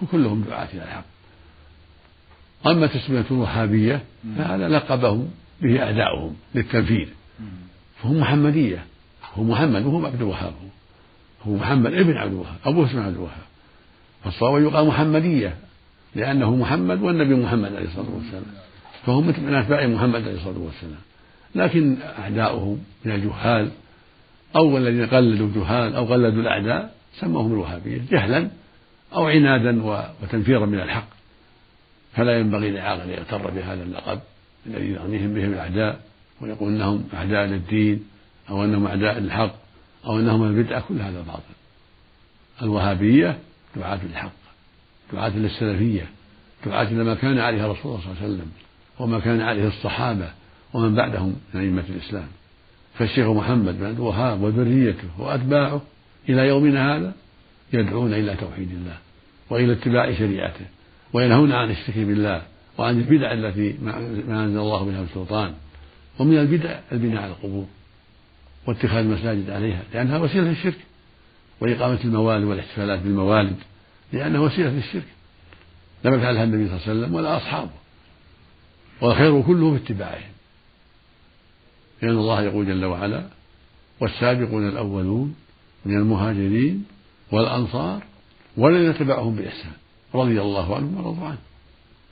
فكلهم 0.00 0.44
دعاة 0.48 0.68
إلى 0.72 0.82
الحق. 0.82 1.04
أما 2.66 2.86
تسمية 2.86 3.24
الوهابية 3.30 4.02
فهذا 4.38 4.68
لقبهم 4.68 5.30
به 5.62 5.82
أعداؤهم 5.82 6.34
للتنفيذ. 6.54 7.08
فهم 8.02 8.20
محمدية. 8.20 8.84
هو 9.34 9.42
محمد 9.42 9.86
وهو 9.86 10.06
عبد 10.06 10.20
الوهاب. 10.20 10.52
هو 11.46 11.54
محمد 11.54 11.94
ابن 11.94 12.16
عبد 12.16 12.32
الوهاب 12.32 12.56
أبوه 12.64 12.86
اسمه 12.86 13.02
عبد 13.02 13.14
الوهاب. 13.14 13.44
فالصواب 14.24 14.62
يقال 14.62 14.86
محمدية 14.86 15.56
لأنه 16.14 16.56
محمد 16.56 17.02
والنبي 17.02 17.34
محمد 17.34 17.74
عليه 17.74 17.86
الصلاة 17.86 18.14
والسلام. 18.14 18.44
فهم 19.06 19.26
من 19.26 19.54
أتباع 19.54 19.86
محمد 19.86 20.22
عليه 20.22 20.34
الصلاة 20.34 20.58
والسلام. 20.58 21.00
لكن 21.54 21.96
أعداؤهم 22.18 22.78
من 23.04 23.12
الجهال 23.12 23.70
أو 24.56 24.78
الذين 24.78 25.06
قلدوا 25.06 25.46
الجهال 25.46 25.94
أو 25.96 26.04
قلدوا 26.04 26.42
الأعداء 26.42 26.94
سموهم 27.20 27.52
الوهابية 27.52 28.00
جهلا. 28.10 28.50
أو 29.14 29.26
عنادا 29.26 29.82
وتنفيرا 30.22 30.66
من 30.66 30.80
الحق. 30.80 31.08
فلا 32.16 32.38
ينبغي 32.38 32.70
لعاقل 32.70 33.00
أن 33.00 33.10
يغتر 33.10 33.50
بهذا 33.50 33.82
اللقب 33.82 34.20
الذي 34.66 34.92
يغنيهم 34.92 35.34
به 35.34 35.44
الأعداء 35.44 36.00
ويقول 36.40 36.72
أنهم 36.72 37.08
أعداء 37.14 37.46
للدين 37.46 38.04
أو 38.50 38.64
أنهم 38.64 38.86
أعداء 38.86 39.18
للحق 39.18 39.54
أو 40.06 40.18
أنهم 40.18 40.44
البدعة. 40.44 40.84
كل 40.88 41.00
هذا 41.00 41.20
باطل. 41.20 41.54
الوهابية 42.62 43.38
دعاة 43.76 43.98
للحق 44.04 44.32
دعاة 45.12 45.36
للسلفية 45.36 46.06
دعاة 46.66 46.82
إلى 46.82 47.04
ما 47.04 47.14
كان 47.14 47.38
عليه 47.38 47.66
رسول 47.66 47.92
الله 47.92 48.04
صلى 48.04 48.12
الله 48.12 48.22
عليه 48.22 48.34
وسلم 48.34 48.50
وما 48.98 49.20
كان 49.20 49.40
عليه 49.40 49.68
الصحابة 49.68 50.30
ومن 50.72 50.94
بعدهم 50.94 51.36
من 51.54 51.60
أئمة 51.60 51.84
الإسلام. 51.88 52.28
فالشيخ 52.94 53.28
محمد 53.28 53.78
بن 53.78 53.86
عبد 53.86 53.96
الوهاب 53.96 54.42
وذريته 54.42 55.08
وأتباعه 55.18 55.82
إلى 56.28 56.48
يومنا 56.48 56.96
هذا 56.96 57.12
يدعون 57.72 58.12
إلى 58.12 58.34
توحيد 58.34 58.70
الله. 58.70 58.96
وإلى 59.50 59.72
اتباع 59.72 60.12
شريعته 60.12 60.66
وينهون 61.12 61.52
عن 61.52 61.70
الشرك 61.70 61.98
بالله 61.98 62.42
وعن 62.78 62.98
البدع 62.98 63.32
التي 63.32 63.76
ما 64.28 64.44
أنزل 64.44 64.58
الله 64.58 64.84
بها 64.84 65.02
السلطان 65.02 65.54
ومن 66.18 66.38
البدع 66.38 66.78
البناء 66.92 67.22
على 67.22 67.30
القبور 67.32 67.66
واتخاذ 68.66 68.98
المساجد 68.98 69.50
عليها 69.50 69.82
لأنها 69.94 70.18
وسيلة 70.18 70.48
للشرك 70.48 70.78
وإقامة 71.60 71.98
الموالد 72.04 72.44
والاحتفالات 72.44 73.00
بالموالد 73.00 73.56
لأنها 74.12 74.40
وسيلة 74.40 74.70
للشرك. 74.70 75.06
لم 76.04 76.14
يفعلها 76.14 76.44
النبي 76.44 76.68
صلى 76.68 76.76
الله 76.76 76.88
عليه 76.88 77.00
وسلم 77.00 77.14
ولا 77.14 77.36
أصحابه 77.36 77.70
والخير 79.00 79.42
كله 79.42 79.70
في 79.70 79.84
اتباعهم. 79.84 80.32
لأن 82.02 82.10
الله 82.10 82.42
يقول 82.42 82.66
جل 82.66 82.84
وعلا 82.84 83.24
والسابقون 84.00 84.68
الأولون 84.68 85.34
من 85.84 85.96
المهاجرين 85.96 86.84
والأنصار 87.32 88.02
والذين 88.56 88.98
تبعهم 88.98 89.36
بإحسان. 89.36 89.72
رضي 90.14 90.40
الله 90.40 90.76
عنهم 90.76 90.96
ورضوا 90.96 91.26
عنه. 91.26 91.38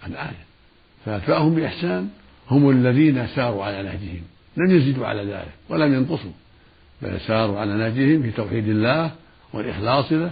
الآية. 0.06 0.44
فأتباعهم 1.04 1.54
بإحسان 1.54 2.08
هم 2.50 2.70
الذين 2.70 3.26
ساروا 3.26 3.64
على 3.64 3.82
نهجهم. 3.82 4.22
لم 4.56 4.76
يزيدوا 4.76 5.06
على 5.06 5.24
ذلك 5.24 5.52
ولم 5.68 5.94
ينقصوا. 5.94 6.32
بل 7.02 7.20
ساروا 7.20 7.60
على 7.60 7.74
نهجهم 7.74 8.22
في 8.22 8.30
توحيد 8.30 8.68
الله 8.68 9.10
والإخلاص 9.52 10.12
له 10.12 10.30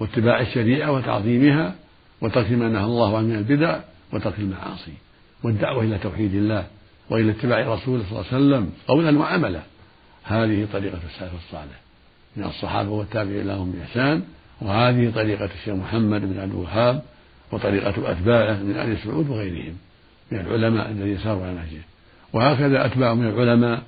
واتباع 0.00 0.40
الشريعة 0.40 0.92
وتعظيمها 0.92 1.74
وترك 2.20 2.50
ما 2.50 2.68
نهى 2.68 2.84
الله 2.84 3.16
عنه 3.16 3.26
من 3.26 3.34
البدع 3.34 3.80
وترك 4.12 4.38
المعاصي 4.38 4.92
والدعوة 5.42 5.84
إلى 5.84 5.98
توحيد 5.98 6.34
الله 6.34 6.66
وإلى 7.10 7.30
اتباع 7.30 7.74
رسوله 7.74 8.02
صلى 8.02 8.10
الله 8.10 8.24
عليه 8.32 8.36
وسلم 8.36 8.72
قولا 8.88 9.18
وعملا. 9.18 9.62
هذه 10.24 10.68
طريقة 10.72 10.98
السلف 11.14 11.32
الصالح. 11.34 11.80
من 12.36 12.44
الصحابة 12.44 12.90
والتابعين 12.90 13.46
لهم 13.46 13.72
بإحسان 13.72 14.22
وهذه 14.60 15.12
طريقة 15.14 15.44
الشيخ 15.44 15.74
محمد 15.74 16.20
بن 16.20 16.40
عبد 16.40 16.50
الوهاب 16.50 17.02
وطريقة 17.52 18.10
أتباعه 18.10 18.62
من 18.62 18.76
آل 18.76 18.98
سعود 18.98 19.28
وغيرهم 19.28 19.76
من 20.30 20.40
العلماء 20.40 20.90
الذين 20.90 21.18
ساروا 21.18 21.42
على 21.42 21.54
نهجه. 21.54 21.82
وهكذا 22.32 22.86
أتباع 22.86 23.14
من 23.14 23.26
العلماء 23.26 23.82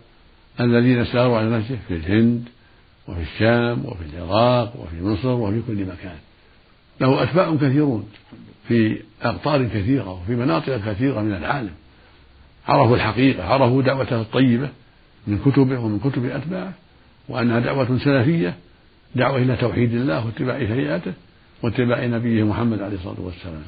الذين 0.61 1.05
ساروا 1.05 1.39
على 1.39 1.49
نهجه 1.49 1.79
في 1.89 1.95
الهند 1.95 2.49
وفي 3.09 3.23
الشام 3.23 3.85
وفي 3.85 4.03
العراق 4.15 4.77
وفي 4.81 5.03
مصر 5.03 5.29
وفي 5.29 5.63
كل 5.67 5.85
مكان. 5.85 6.17
له 7.01 7.23
أتباع 7.23 7.55
كثيرون 7.55 8.09
في 8.69 8.99
أقطار 9.23 9.65
كثيرة 9.65 10.11
وفي 10.23 10.33
مناطق 10.33 10.77
كثيرة 10.77 11.21
من 11.21 11.35
العالم. 11.35 11.73
عرفوا 12.69 12.97
الحقيقة 12.97 13.45
عرفوا 13.45 13.83
دعوته 13.83 14.21
الطيبة 14.21 14.69
من 15.27 15.39
كتبه 15.39 15.79
ومن 15.79 15.99
كتب 15.99 16.25
أتباعه 16.25 16.73
وأنها 17.29 17.61
دعوة 17.61 17.99
سلفية 17.99 18.55
دعوة 19.15 19.39
إلى 19.39 19.57
توحيد 19.57 19.95
الله 19.95 20.27
واتباع 20.27 20.59
شريعته 20.59 21.13
واتباع 21.63 22.07
نبيه 22.07 22.45
محمد 22.45 22.83
عليه 22.83 22.97
الصلاة 22.97 23.21
والسلام. 23.21 23.63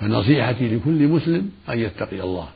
فنصيحتي 0.00 0.76
لكل 0.76 1.08
مسلم 1.08 1.50
أن 1.68 1.78
يتقي 1.78 2.20
الله 2.20 2.48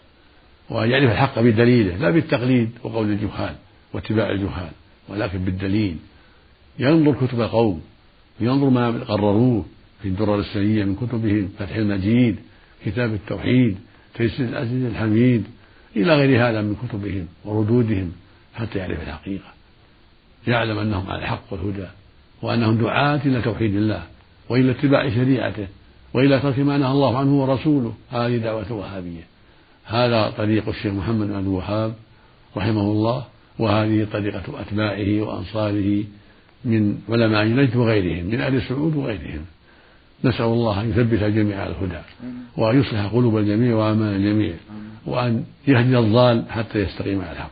وأن 0.71 0.91
يعرف 0.91 1.11
الحق 1.11 1.41
بدليله 1.41 1.97
لا 1.97 2.11
بالتقليد 2.11 2.71
وقول 2.85 3.11
الجهال 3.11 3.55
واتباع 3.93 4.31
الجهال 4.31 4.71
ولكن 5.09 5.39
بالدليل. 5.39 5.97
ينظر 6.79 7.27
كتب 7.27 7.41
القوم 7.41 7.83
ينظر 8.41 8.71
ما 8.71 8.91
قرروه 8.91 9.67
في 10.03 10.09
الدرر 10.09 10.39
السنية 10.39 10.85
من 10.85 10.95
كتبهم 10.95 11.49
فتح 11.59 11.77
المجيد 11.77 12.37
كتاب 12.85 13.15
التوحيد 13.15 13.79
تيسير 14.15 14.49
العزيز 14.49 14.85
الحميد 14.85 15.45
إلى 15.97 16.17
غير 16.17 16.49
هذا 16.49 16.63
من 16.63 16.77
كتبهم 16.89 17.27
وردودهم 17.45 18.13
حتى 18.55 18.79
يعرف 18.79 19.03
الحقيقة. 19.03 19.53
يعلم 20.47 20.79
أنهم 20.79 21.11
على 21.11 21.19
الحق 21.19 21.53
والهدى 21.53 21.87
وأنهم 22.43 22.79
دعاة 22.79 23.21
إلى 23.25 23.43
توحيد 23.43 23.77
الله 23.77 24.03
وإلى 24.49 24.71
اتباع 24.71 25.09
شريعته 25.09 25.67
وإلى 26.15 26.39
ترك 26.39 26.59
ما 26.59 26.79
نهى 26.79 26.93
الله 26.93 27.19
عنه 27.19 27.43
ورسوله. 27.43 27.95
هذه 28.11 28.37
دعوة 28.37 28.73
وهابية 28.73 29.27
هذا 29.85 30.33
طريق 30.37 30.69
الشيخ 30.69 30.93
محمد 30.93 31.27
بن 31.27 31.35
عبد 31.35 31.47
الوهاب 31.47 31.95
رحمه 32.57 32.81
الله 32.81 33.25
وهذه 33.59 34.07
طريقة 34.13 34.61
أتباعه 34.61 35.23
وأنصاره 35.23 36.05
من 36.65 36.99
علماء 37.09 37.45
نجد 37.45 37.77
وغيرهم 37.77 38.27
من 38.27 38.41
أهل 38.41 38.57
السعود 38.57 38.97
وغيرهم. 38.97 39.45
نسأل 40.25 40.45
الله 40.45 40.81
أن 40.81 40.91
يثبت 40.91 41.23
الجميع 41.23 41.61
على 41.61 41.71
الهدى 41.71 41.99
وأن 42.57 42.81
يصلح 42.81 43.07
قلوب 43.07 43.39
الجميع 43.39 43.77
وأعمال 43.77 44.17
الجميع 44.17 44.55
وأن 45.07 45.45
يهدي 45.69 45.99
الضال 45.99 46.45
حتى 46.51 46.79
يستقيم 46.79 47.21
على 47.21 47.33
الحق. 47.33 47.51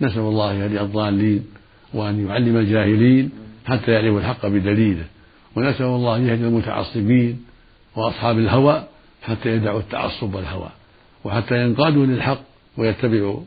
نسأل 0.00 0.20
الله 0.20 0.50
أن 0.50 0.56
يهدي 0.56 0.80
الضالين 0.80 1.44
وأن 1.94 2.26
يعلم 2.26 2.56
الجاهلين 2.56 3.30
حتى 3.70 3.90
يعرفوا 3.92 4.20
الحق 4.20 4.46
بدليله. 4.46 5.04
ونسأل 5.56 5.86
الله 5.86 6.16
أن 6.16 6.26
يهدي 6.26 6.44
المتعصبين 6.44 7.44
وأصحاب 7.96 8.38
الهوى 8.38 8.84
حتى 9.22 9.48
يدعوا 9.48 9.80
التعصب 9.80 10.34
والهوى 10.34 10.68
وحتى 11.24 11.64
ينقادوا 11.64 12.06
للحق 12.06 12.40
ويتبعوا 12.76 13.40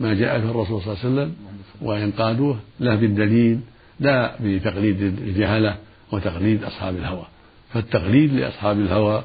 ما 0.00 0.14
جاء 0.14 0.38
به 0.38 0.50
الرسول 0.50 0.82
صلى 0.82 0.92
الله 0.92 1.04
عليه 1.04 1.14
وسلم 1.14 1.36
وينقادوه 1.82 2.58
له 2.80 2.94
بالدليل 2.94 3.60
لا 4.00 4.36
بتقليد 4.40 5.02
الجهلة 5.02 5.76
وتقليد 6.12 6.64
أصحاب 6.64 6.96
الهوى. 6.96 7.26
فالتقليد 7.72 8.32
لأصحاب 8.32 8.80
الهوى 8.80 9.24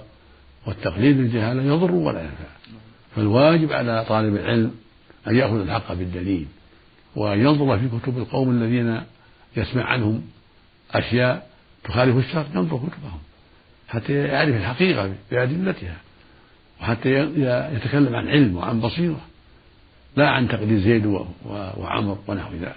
والتقليد 0.68 1.18
للجهالة 1.18 1.64
يضر 1.64 1.92
ولا 1.92 2.22
ينفع. 2.22 2.54
فالواجب 3.16 3.72
على 3.72 4.06
طالب 4.10 4.36
العلم 4.36 4.72
أن 5.28 5.36
يأخذ 5.36 5.60
الحق 5.60 5.94
بالدليل 5.94 6.46
وأن 7.16 7.40
ينظر 7.40 7.80
في 7.80 8.00
كتب 8.00 8.18
القوم 8.18 8.50
الذين 8.50 9.02
يسمع 9.58 9.84
عنهم 9.84 10.22
أشياء 10.94 11.48
تخالف 11.84 12.18
الشرع 12.18 12.46
ينظر 12.56 12.78
كتبهم 12.78 13.20
حتى 13.88 14.14
يعرف 14.14 14.56
الحقيقة 14.56 15.14
بأدلتها 15.32 15.98
وحتى 16.82 17.10
يتكلم 17.76 18.16
عن 18.16 18.28
علم 18.28 18.58
وعن 18.58 18.80
بصيرة 18.80 19.22
لا 20.18 20.30
عن 20.30 20.48
تقليد 20.48 20.80
زيد 20.80 21.06
وعمر 21.46 22.18
ونحو 22.28 22.54
ذلك. 22.54 22.76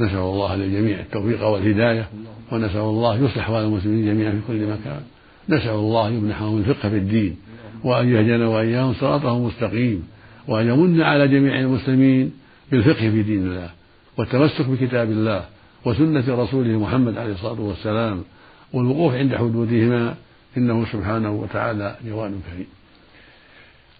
نسأل 0.00 0.16
الله 0.16 0.56
للجميع 0.56 1.00
التوفيق 1.00 1.44
والهداية 1.44 2.08
ونسأل 2.52 2.80
الله 2.80 3.16
يصلح 3.16 3.38
أحوال 3.38 3.64
المسلمين 3.64 4.06
جميعا 4.06 4.30
في 4.30 4.40
كل 4.48 4.66
مكان. 4.66 5.02
نسأل 5.48 5.70
الله 5.70 6.10
يمنحهم 6.10 6.58
الفقه 6.58 6.88
في 6.88 6.96
الدين 6.96 7.36
وأن 7.84 8.08
يهدينا 8.08 8.48
وإياهم 8.48 8.94
صراطه 8.94 9.38
مستقيم 9.38 10.08
وأن 10.48 10.66
يمن 10.66 11.02
على 11.02 11.28
جميع 11.28 11.60
المسلمين 11.60 12.32
بالفقه 12.70 13.10
في 13.10 13.22
دين 13.22 13.46
الله 13.46 13.70
والتمسك 14.16 14.66
بكتاب 14.66 15.10
الله 15.10 15.44
وسنة 15.86 16.42
رسوله 16.42 16.78
محمد 16.78 17.18
عليه 17.18 17.32
الصلاة 17.32 17.60
والسلام 17.60 18.24
والوقوف 18.72 19.14
عند 19.14 19.34
حدودهما 19.36 20.14
إنه 20.56 20.86
سبحانه 20.92 21.30
وتعالى 21.30 21.96
جواد 22.04 22.40
كريم. 22.50 22.66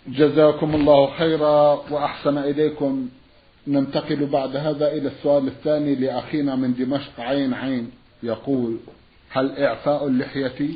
جزاكم 0.09 0.75
الله 0.75 1.11
خيرا 1.19 1.83
وأحسن 1.91 2.39
إليكم. 2.39 3.09
ننتقل 3.67 4.27
بعد 4.27 4.57
هذا 4.57 4.93
إلى 4.93 5.09
السؤال 5.09 5.47
الثاني 5.47 5.95
لأخينا 5.95 6.57
من 6.57 6.75
دمشق 6.75 7.21
عين 7.21 7.55
عين. 7.55 7.91
يقول 8.23 8.77
هل 9.31 9.59
إعفاء 9.59 10.07
اللحية 10.07 10.71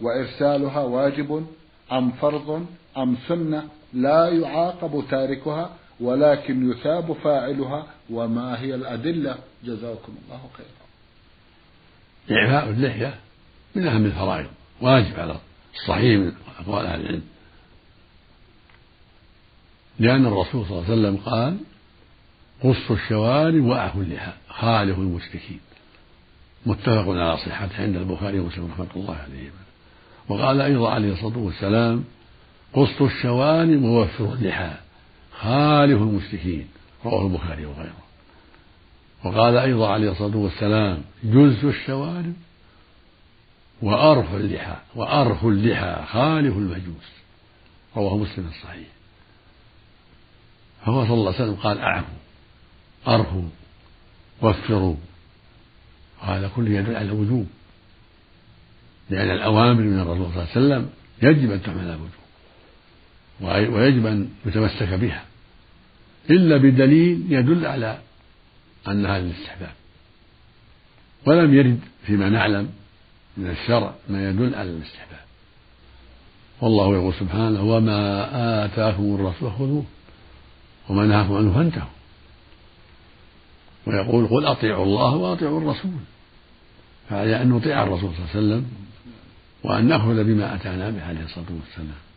وإرسالها 0.00 0.80
واجب 0.80 1.46
أم 1.92 2.10
فرض 2.10 2.66
أم 2.98 3.16
سنة 3.28 3.64
لا 3.94 4.28
يعاقب 4.28 5.04
تاركها 5.10 5.70
ولكن 6.00 6.70
يثاب 6.70 7.12
فاعلها 7.12 7.86
وما 8.10 8.60
هي 8.60 8.74
الأدلة. 8.74 9.38
جزاكم 9.64 10.14
الله 10.24 10.40
خيرا. 10.56 10.78
إعفاء 12.40 12.70
اللحية 12.70 13.14
من 13.74 13.86
أهم 13.86 14.04
الفرائض 14.04 14.48
واجب 14.80 15.20
على 15.20 15.36
الصحيح 15.74 16.20
من 16.20 16.32
أقوال 16.60 16.86
أهل 16.86 17.00
العلم. 17.00 17.22
لأن 19.98 20.26
الرسول 20.26 20.66
صلى 20.66 20.78
الله 20.78 20.84
عليه 20.84 20.92
وسلم 20.92 21.16
قال 21.16 21.56
قصوا 22.60 22.96
الشوارب 22.96 23.64
وأعفوا 23.64 24.02
اللحى 24.02 24.32
خالفوا 24.48 25.02
المشركين. 25.02 25.60
متفق 26.66 27.08
على 27.08 27.36
صحته 27.36 27.82
عند 27.82 27.96
البخاري 27.96 28.38
ومسلم 28.38 28.70
رحمة 28.72 28.86
الله 28.96 29.14
عليهما. 29.14 29.68
وقال 30.28 30.60
أيضا 30.60 30.90
عليه 30.90 31.12
الصلاة 31.12 31.38
والسلام 31.38 32.04
قصوا 32.72 33.06
الشوارب 33.06 33.82
ووفروا 33.82 34.34
اللحى 34.34 34.74
خالفوا 35.40 36.06
المشركين 36.06 36.68
رواه 37.04 37.26
البخاري 37.26 37.66
وغيره. 37.66 38.02
وقال 39.24 39.56
أيضا 39.56 39.88
عليه 39.88 40.10
الصلاة 40.10 40.36
والسلام 40.36 41.02
جزوا 41.24 41.70
الشوارب 41.70 42.34
وأرفوا 43.82 44.38
اللحى 44.38 44.76
وأرفوا 44.94 45.50
اللحى 45.50 46.06
خالفوا 46.12 46.60
المجوس. 46.60 47.08
رواه 47.96 48.16
مسلم 48.16 48.46
الصحيح. 48.48 48.88
فهو 50.86 51.04
صلى 51.04 51.14
الله 51.14 51.34
عليه 51.34 51.42
وسلم 51.42 51.54
قال 51.54 51.78
أعفوا 51.78 52.18
أرفوا 53.08 53.48
وفروا 54.42 54.96
وهذا 56.22 56.50
كله 56.56 56.70
يدل 56.70 56.96
على 56.96 57.04
الوجوب 57.04 57.46
لأن 59.10 59.30
الأوامر 59.30 59.82
من 59.82 60.00
الرسول 60.00 60.26
صلى 60.26 60.42
الله 60.42 60.48
عليه 60.50 60.50
وسلم 60.50 60.90
يجب 61.22 61.52
أن 61.52 61.62
تحمل 61.62 61.80
على 61.80 61.94
الوجوب. 61.94 62.17
ويجب 63.40 64.06
أن 64.06 64.28
يتمسك 64.46 64.92
بها. 64.92 65.24
إلا 66.30 66.56
بدليل 66.56 67.22
يدل 67.28 67.66
على 67.66 67.98
أنها 68.88 69.18
للاستحباب 69.18 69.72
ولم 71.26 71.54
يرد 71.54 71.80
فيما 72.06 72.28
نعلم 72.28 72.70
من 73.36 73.50
الشرع 73.50 73.94
ما 74.08 74.30
يدل 74.30 74.54
على 74.54 74.70
الاستحباب. 74.70 75.20
والله 76.60 76.94
يقول 76.94 77.14
سبحانه 77.14 77.62
وما 77.62 78.64
آتاكم 78.64 79.14
الرسول 79.14 79.52
خذوه 79.52 79.84
وما 80.88 81.06
نهاكم 81.06 81.34
عنه 81.34 81.54
فانتهوا. 81.54 81.88
ويقول 83.86 84.26
قل 84.26 84.46
أطيعوا 84.46 84.84
الله 84.84 85.16
وأطيعوا 85.16 85.60
الرسول. 85.60 85.92
فعلى 87.10 87.42
أن 87.42 87.48
نطيع 87.48 87.82
الرسول 87.82 88.10
صلى 88.14 88.18
الله 88.18 88.30
عليه 88.30 88.38
وسلم 88.38 88.70
وأن 89.64 89.88
نأخذ 89.88 90.24
بما 90.24 90.54
أتانا 90.54 90.90
به 90.90 91.04
عليه 91.04 91.24
الصلاة 91.24 91.46
والسلام. 91.50 92.07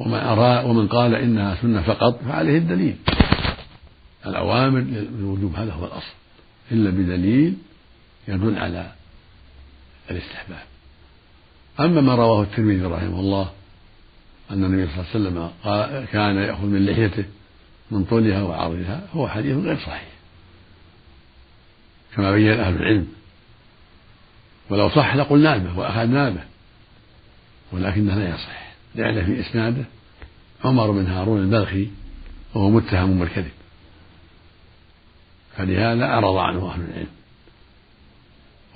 ومن 0.00 0.18
أرى 0.18 0.64
ومن 0.68 0.88
قال 0.88 1.14
إنها 1.14 1.54
سنة 1.62 1.82
فقط 1.82 2.24
فعليه 2.24 2.58
الدليل. 2.58 2.96
الأوامر 4.26 4.80
للوجوب 4.80 5.54
هذا 5.54 5.72
هو 5.72 5.84
الأصل. 5.84 6.14
إلا 6.72 6.90
بدليل 6.90 7.56
يدل 8.28 8.58
على 8.58 8.92
الاستحباب. 10.10 10.64
أما 11.80 12.00
ما 12.00 12.14
رواه 12.14 12.42
الترمذي 12.42 12.82
رحمه 12.82 13.20
الله 13.20 13.50
أن 14.50 14.64
النبي 14.64 14.86
صلى 14.86 15.04
الله 15.14 15.30
عليه 15.40 15.50
وسلم 15.60 16.06
كان 16.12 16.36
يأخذ 16.36 16.66
من 16.66 16.86
لحيته 16.86 17.24
من 17.90 18.04
طولها 18.04 18.42
وعرضها 18.42 19.02
هو 19.14 19.28
حديث 19.28 19.56
غير 19.56 19.76
صحيح. 19.76 20.08
كما 22.16 22.32
بين 22.32 22.60
أهل 22.60 22.76
العلم. 22.76 23.06
ولو 24.70 24.88
صح 24.88 25.14
لقلنا 25.14 25.56
به 25.56 25.78
وأخذنا 25.78 26.30
به 26.30 26.44
ولكنه 27.72 28.14
لا 28.14 28.28
يصح. 28.28 28.69
لأن 28.94 29.24
في 29.24 29.40
إسناده. 29.40 29.84
عمر 30.64 30.90
بن 30.90 31.06
هارون 31.06 31.40
البلخي 31.40 31.88
وهو 32.54 32.70
متهم 32.70 33.18
بالكذب 33.18 33.50
فلهذا 35.56 36.04
أعرض 36.04 36.36
عنه 36.36 36.72
أهل 36.72 36.80
العلم. 36.80 37.10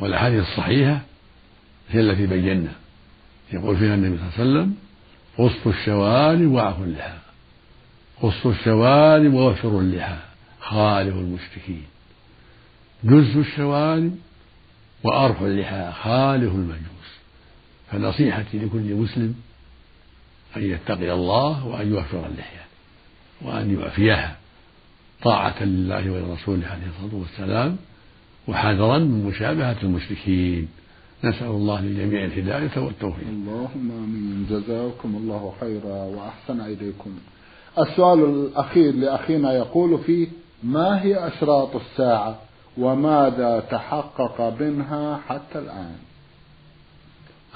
والأحاديث 0.00 0.42
الصحيحة 0.42 1.00
هي 1.90 2.00
التي 2.00 2.26
بينا. 2.26 2.72
يقول 3.52 3.76
فيها 3.76 3.94
النبي 3.94 4.18
صلى 4.18 4.44
الله 4.44 4.60
عليه 4.60 4.70
وسلم 4.70 4.74
قصوا 5.38 5.72
الشوارب 5.72 6.50
وعفوا 6.50 6.84
اللحى 6.84 7.18
قصوا 8.22 8.52
الشوارب 8.52 9.34
ووفروا 9.34 9.80
اللحى 9.80 10.16
خالفوا 10.60 11.20
المشركين. 11.20 11.84
جز 13.04 13.36
الشوارب 13.36 14.16
وأرخ 15.04 15.42
اللحى 15.42 15.92
خالف 16.02 16.54
المجوس. 16.54 17.10
فنصيحتي 17.92 18.58
لكل 18.58 18.94
مسلم 18.94 19.34
أن 20.56 20.62
يتقي 20.62 21.12
الله 21.12 21.66
وأن 21.66 21.88
يوفر 21.92 22.26
اللحية 22.26 22.64
وأن 23.42 23.80
يعفيها 23.80 24.36
طاعة 25.22 25.64
لله 25.64 26.10
ولرسوله 26.10 26.66
عليه 26.66 26.86
الصلاة 26.86 27.20
والسلام 27.20 27.76
وحذرا 28.48 28.98
من 28.98 29.24
مشابهة 29.24 29.76
المشركين. 29.82 30.68
نسأل 31.24 31.46
الله 31.46 31.80
للجميع 31.80 32.24
الهداية 32.24 32.84
والتوفيق. 32.84 33.28
اللهم 33.28 33.90
آمين. 33.90 34.46
جزاكم 34.50 35.16
الله 35.16 35.54
خيرا 35.60 36.04
وأحسن 36.04 36.60
إليكم. 36.60 37.18
السؤال 37.78 38.24
الأخير 38.24 38.94
لأخينا 38.94 39.52
يقول 39.52 39.98
فيه 39.98 40.28
ما 40.62 41.02
هي 41.02 41.28
أشراط 41.28 41.76
الساعة 41.76 42.38
وماذا 42.78 43.60
تحقق 43.70 44.56
منها 44.60 45.20
حتى 45.28 45.58
الآن؟ 45.58 45.96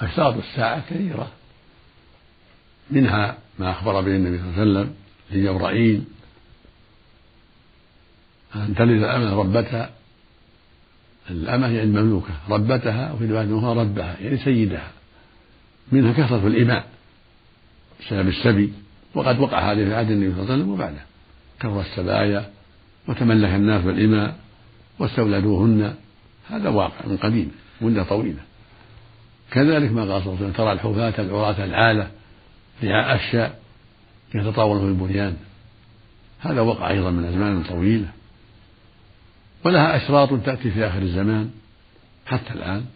أشراط 0.00 0.34
الساعة 0.36 0.80
كثيرة. 0.90 1.28
منها 2.90 3.38
ما 3.58 3.70
أخبر 3.70 4.00
به 4.00 4.16
النبي 4.16 4.38
صلى 4.38 4.48
الله 4.48 4.60
عليه 4.60 4.70
وسلم 4.70 4.94
لجبرائيل 5.30 6.04
أن 8.56 8.74
تلد 8.74 9.02
الأمة 9.02 9.34
ربتها 9.34 9.90
الأمة 11.30 11.66
يعني 11.66 11.82
المملوكة 11.82 12.34
ربتها 12.50 13.12
وفي 13.12 13.26
رواية 13.26 13.58
أخرى 13.58 13.80
ربها 13.80 14.16
يعني 14.20 14.36
سيدها. 14.36 14.90
منها 15.92 16.12
كثرة 16.12 16.46
الإماء 16.46 16.86
بسبب 18.00 18.28
السبي 18.28 18.72
وقد 19.14 19.38
وقع 19.38 19.72
هذا 19.72 19.84
في 19.84 19.94
عهد 19.94 20.10
النبي 20.10 20.32
صلى 20.32 20.42
الله 20.42 20.52
عليه 20.52 20.62
وسلم 20.62 20.72
وبعده. 20.72 21.02
كثر 21.60 21.80
السبايا 21.80 22.50
وتملك 23.08 23.50
الناس 23.50 23.84
بالإماء 23.84 24.36
واستولدوهن. 24.98 25.94
هذا 26.50 26.68
واقع 26.68 27.06
من 27.06 27.16
قديم 27.16 27.50
مدة 27.80 28.02
طويلة. 28.02 28.40
كذلك 29.50 29.92
ما 29.92 30.00
قال 30.00 30.08
صلى 30.08 30.16
الله 30.16 30.36
عليه 30.36 30.40
وسلم 30.40 30.52
ترى 30.52 30.72
الحفاة 30.72 31.22
العراة 31.22 31.64
العالة 31.64 32.10
رعاء 32.82 33.16
الشاء 33.16 33.60
يتطاولون 34.34 34.80
في 34.80 35.02
البنيان. 35.02 35.36
هذا 36.40 36.60
وقع 36.60 36.90
أيضا 36.90 37.10
من 37.10 37.24
أزمان 37.24 37.62
طويلة. 37.62 38.08
ولها 39.64 39.96
أشراط 39.96 40.44
تأتي 40.44 40.70
في 40.70 40.86
آخر 40.86 41.02
الزمان. 41.02 41.50
حتى 42.26 42.50
الآن 42.54 42.86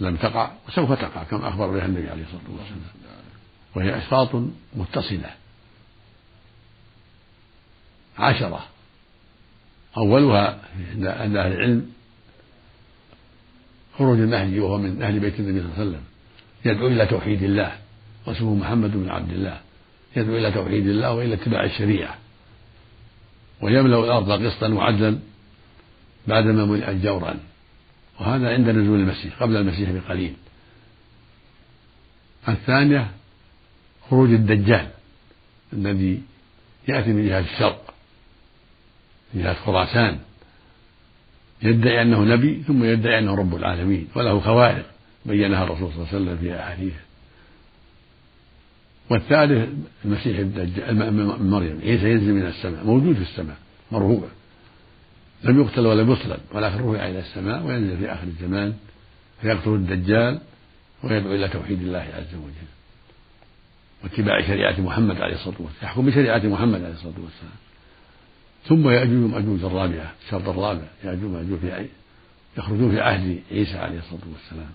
لم 0.00 0.16
تقع 0.16 0.50
وسوف 0.68 0.92
تقع 0.92 1.24
كما 1.24 1.48
أخبر 1.48 1.66
بها 1.66 1.86
النبي 1.86 2.08
عليه 2.08 2.22
الصلاة 2.22 2.58
والسلام. 2.58 2.80
وهي 3.74 3.98
أشراط 3.98 4.42
متصلة. 4.76 5.30
عشرة. 8.18 8.66
أولها 9.96 10.60
عند 11.02 11.36
أهل 11.36 11.36
العلم 11.36 11.92
خروج 13.98 14.18
المهدي 14.18 14.60
وهو 14.60 14.78
من 14.78 15.02
أهل 15.02 15.20
بيت 15.20 15.40
النبي 15.40 15.60
صلى 15.60 15.68
الله 15.68 15.78
عليه 15.78 15.90
وسلم 15.90 16.04
يدعو 16.64 16.86
إلى 16.86 17.06
توحيد 17.06 17.42
الله. 17.42 17.79
واسمه 18.26 18.54
محمد 18.54 18.90
بن 18.92 19.08
عبد 19.08 19.32
الله 19.32 19.60
يدعو 20.16 20.36
إلى 20.36 20.52
توحيد 20.52 20.86
الله 20.86 21.12
وإلى 21.12 21.34
اتباع 21.34 21.64
الشريعة 21.64 22.18
ويملأ 23.60 24.04
الأرض 24.04 24.46
قسطا 24.46 24.68
وعدلا 24.68 25.18
بعدما 26.28 26.64
ملئت 26.64 26.96
جورا 27.02 27.34
وهذا 28.20 28.52
عند 28.52 28.68
نزول 28.68 29.00
المسيح 29.00 29.42
قبل 29.42 29.56
المسيح 29.56 29.90
بقليل. 29.90 30.34
الثانية 32.48 33.10
خروج 34.10 34.30
الدجال 34.30 34.88
الذي 35.72 36.22
يأتي 36.88 37.12
من 37.12 37.28
جهة 37.28 37.40
الشرق 37.40 37.94
جهة 39.34 39.54
خراسان 39.54 40.18
يدعي 41.62 42.02
أنه 42.02 42.24
نبي 42.24 42.62
ثم 42.62 42.84
يدعي 42.84 43.18
أنه 43.18 43.34
رب 43.34 43.56
العالمين 43.56 44.08
وله 44.14 44.40
خوارق 44.40 44.86
بينها 45.26 45.64
الرسول 45.64 45.92
صلى 45.92 45.96
الله 45.96 46.08
عليه 46.08 46.16
وسلم 46.16 46.36
في 46.36 46.60
أحاديث 46.60 46.92
والثالث 49.10 49.68
المسيح 50.04 50.38
الدجال 50.38 51.14
مريم 51.50 51.80
عيسى 51.80 52.10
ينزل 52.10 52.34
من 52.34 52.46
السماء 52.46 52.84
موجود 52.84 53.14
في 53.14 53.22
السماء 53.22 53.56
مرهوبا 53.92 54.28
لم 55.44 55.60
يقتل 55.60 55.86
ولم 55.86 56.12
يصلب 56.12 56.40
ولكن 56.52 56.76
رفع 56.76 57.08
إلى 57.08 57.18
السماء 57.18 57.66
وينزل 57.66 57.96
في 57.96 58.12
آخر 58.12 58.22
الزمان 58.22 58.74
فيقتل 59.42 59.70
الدجال 59.70 60.40
ويدعو 61.02 61.34
إلى 61.34 61.48
توحيد 61.48 61.80
الله 61.80 61.98
عز 61.98 62.34
وجل. 62.34 62.70
واتباع 64.02 64.40
شريعة 64.46 64.80
محمد 64.80 65.20
عليه 65.20 65.34
الصلاة 65.34 65.56
والسلام 65.58 65.82
يحكم 65.82 66.06
بشريعة 66.06 66.38
محمد 66.38 66.82
عليه 66.84 66.94
الصلاة 66.94 67.14
والسلام. 67.24 67.58
ثم 68.64 68.88
يأجوج 68.88 69.24
ومأجوج 69.24 69.64
الرابعة 69.64 70.12
الشرط 70.24 70.48
الرابع 70.48 70.84
يأجوج 71.04 71.24
ومأجوج 71.24 71.58
في 71.58 71.86
يخرجون 72.58 72.90
في 72.90 73.00
عهد 73.00 73.40
عيسى 73.50 73.78
عليه 73.78 73.98
الصلاة 73.98 74.22
والسلام. 74.32 74.70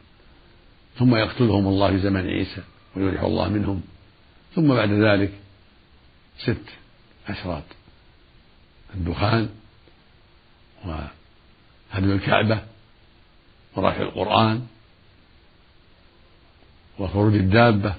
ثم 0.98 1.16
يقتلهم 1.16 1.68
الله 1.68 1.92
في 1.92 2.00
زمن 2.00 2.28
عيسى 2.28 2.62
ويريح 2.96 3.22
الله 3.24 3.50
منهم. 3.50 3.82
ثم 4.56 4.74
بعد 4.76 4.92
ذلك 4.92 5.34
ست 6.38 6.66
أشراط 7.28 7.64
الدخان 8.94 9.50
وهدم 10.86 12.12
الكعبة 12.12 12.64
ورفع 13.76 14.02
القرآن 14.02 14.68
وخروج 17.00 17.36
الدابة 17.36 17.96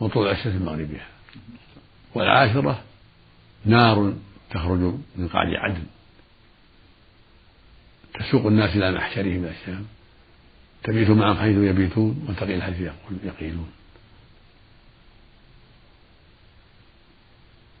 وطلوع 0.00 0.30
الشمس 0.30 0.54
من 0.54 0.64
مغربها 0.64 1.06
والعاشرة 2.14 2.82
نار 3.64 4.14
تخرج 4.50 4.78
من 5.16 5.28
قعر 5.28 5.56
عدن. 5.56 5.84
تسوق 8.14 8.46
الناس 8.46 8.76
إلى 8.76 8.92
محشرهم 8.92 9.44
إلى 9.44 9.50
الشام. 9.50 9.86
تبيت 10.82 11.10
معهم 11.10 11.36
حيث 11.36 11.56
يبيتون 11.56 12.26
وتقيل 12.28 12.62
حيث 12.62 12.90
يقيلون. 13.24 13.68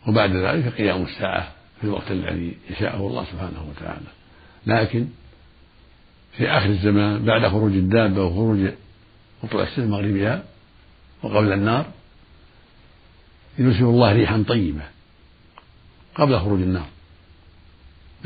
وبعد 0.06 0.36
ذلك 0.36 0.74
قيام 0.74 1.02
الساعة 1.02 1.52
في 1.80 1.84
الوقت 1.84 2.10
الذي 2.10 2.56
يشاءه 2.70 2.96
الله 2.96 3.24
سبحانه 3.24 3.68
وتعالى. 3.70 4.06
لكن 4.66 5.06
في 6.32 6.48
آخر 6.48 6.66
الزمان 6.66 7.24
بعد 7.24 7.48
خروج 7.48 7.72
الدابة 7.72 8.24
وخروج 8.24 8.58
وطلوع 9.42 9.62
الشمس 9.62 9.88
مغربها 9.88 10.44
وقبل 11.22 11.52
النار 11.52 11.86
يرسل 13.58 13.84
الله 13.84 14.12
ريحا 14.12 14.44
طيبة 14.48 14.82
قبل 16.14 16.38
خروج 16.38 16.60
النار. 16.60 16.86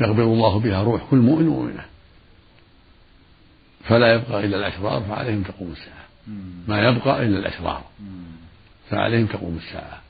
يقبض 0.01 0.19
الله 0.19 0.59
بها 0.59 0.83
روح 0.83 1.03
كل 1.09 1.17
مؤمن 1.17 1.47
ومؤمنة. 1.47 1.85
فلا 3.83 4.13
يبقى 4.13 4.45
إلا 4.45 4.57
الأشرار 4.57 5.01
فعليهم 5.01 5.43
تقوم 5.43 5.71
الساعة. 5.71 6.05
ما 6.67 6.87
يبقى 6.87 7.25
إلا 7.25 7.39
الأشرار 7.39 7.83
فعليهم 8.89 9.25
تقوم 9.25 9.57
الساعة. 9.57 10.01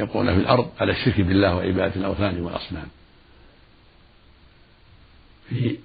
يبقون 0.00 0.34
في 0.34 0.40
الأرض 0.40 0.70
على 0.80 0.92
الشرك 0.92 1.20
بالله 1.20 1.54
وعبادة 1.54 1.96
الأوثان 1.96 2.40
والأصنام. 2.40 2.88
في 5.48 5.78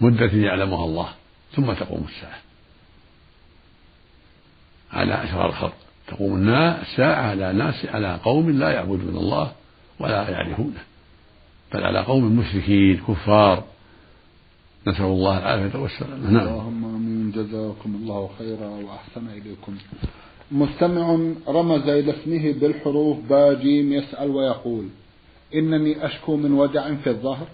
مدة 0.00 0.32
يعلمها 0.32 0.84
الله 0.84 1.08
ثم 1.56 1.72
تقوم 1.72 2.06
الساعة. 2.08 2.38
على 4.92 5.24
أشرار 5.24 5.48
الخلق. 5.48 5.76
تقوم 6.06 6.48
الساعة 6.48 7.30
على 7.30 7.52
ناس 7.52 7.86
على 7.86 8.20
قوم 8.24 8.50
لا 8.50 8.70
يعبدون 8.72 9.16
الله 9.16 9.52
ولا 9.98 10.30
يعرفونه. 10.30 10.84
بل 11.72 11.84
على 11.84 12.00
قوم 12.00 12.36
مشركين 12.36 12.96
كفار. 13.08 13.64
نسأل 14.86 15.04
الله 15.04 15.38
العافية 15.38 15.78
والسلامة 15.78 16.30
نعم. 16.30 16.48
اللهم 16.48 16.84
آمين. 16.84 17.30
جزاكم 17.30 17.94
الله 17.94 18.30
خيرا 18.38 18.66
وأحسن 18.66 19.28
إليكم. 19.28 19.76
مستمع 20.52 21.18
رمز 21.48 21.88
إلى 21.88 22.10
اسمه 22.10 22.52
بالحروف 22.52 23.18
باجيم 23.18 23.92
يسأل 23.92 24.30
ويقول 24.30 24.88
إنني 25.54 26.06
أشكو 26.06 26.36
من 26.36 26.52
وجع 26.52 26.94
في 26.94 27.10
الظهر 27.10 27.46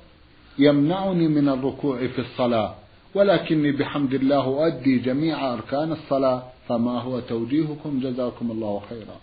يمنعني 0.58 1.28
من 1.28 1.48
الركوع 1.48 2.06
في 2.06 2.18
الصلاة 2.18 2.74
ولكني 3.14 3.72
بحمد 3.72 4.14
الله 4.14 4.44
أؤدي 4.44 4.98
جميع 4.98 5.52
أركان 5.54 5.92
الصلاة 5.92 6.42
فما 6.68 7.00
هو 7.00 7.20
توجيهكم؟ 7.20 8.00
جزاكم 8.00 8.50
الله 8.50 8.82
خيرا. 8.88 9.16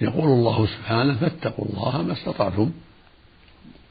يقول 0.00 0.24
الله 0.24 0.66
سبحانه 0.66 1.14
فاتقوا 1.14 1.64
الله 1.64 2.02
ما 2.02 2.12
استطعتم. 2.12 2.70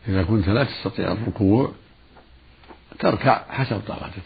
إذا 0.08 0.24
كنت 0.24 0.50
لا 0.50 0.64
تستطيع 0.64 1.12
الركوع 1.12 1.72
تركع 3.00 3.44
حسب 3.50 3.82
طاقتك 3.88 4.24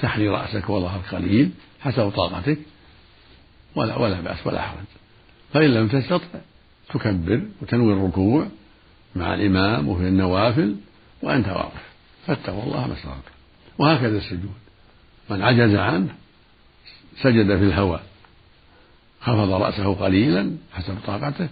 تحني 0.00 0.28
رأسك 0.28 0.70
وظهرك 0.70 1.14
قليل 1.14 1.50
حسب 1.80 2.10
طاقتك. 2.10 2.58
ولا 3.74 3.96
ولا 3.96 4.20
بأس 4.20 4.46
ولا 4.46 4.62
حرج 4.62 4.84
فإن 5.52 5.74
لم 5.74 5.88
تستطع 5.88 6.40
تكبر 6.88 7.42
وتنوي 7.62 7.92
الركوع 7.92 8.46
مع 9.16 9.34
الإمام 9.34 9.88
وفي 9.88 10.08
النوافل 10.08 10.76
وأنت 11.22 11.48
واقف. 11.48 11.90
فاتقوا 12.26 12.62
الله 12.62 12.86
ما 12.86 12.94
استطعتم 12.94 13.20
وهكذا 13.78 14.18
السجود. 14.18 14.60
من 15.30 15.42
عجز 15.42 15.74
عنه 15.74 16.14
سجد 17.16 17.46
في 17.46 17.64
الهوى. 17.64 18.00
خفض 19.20 19.52
رأسه 19.52 19.94
قليلا 19.94 20.56
حسب 20.72 20.96
طاقته. 21.06 21.48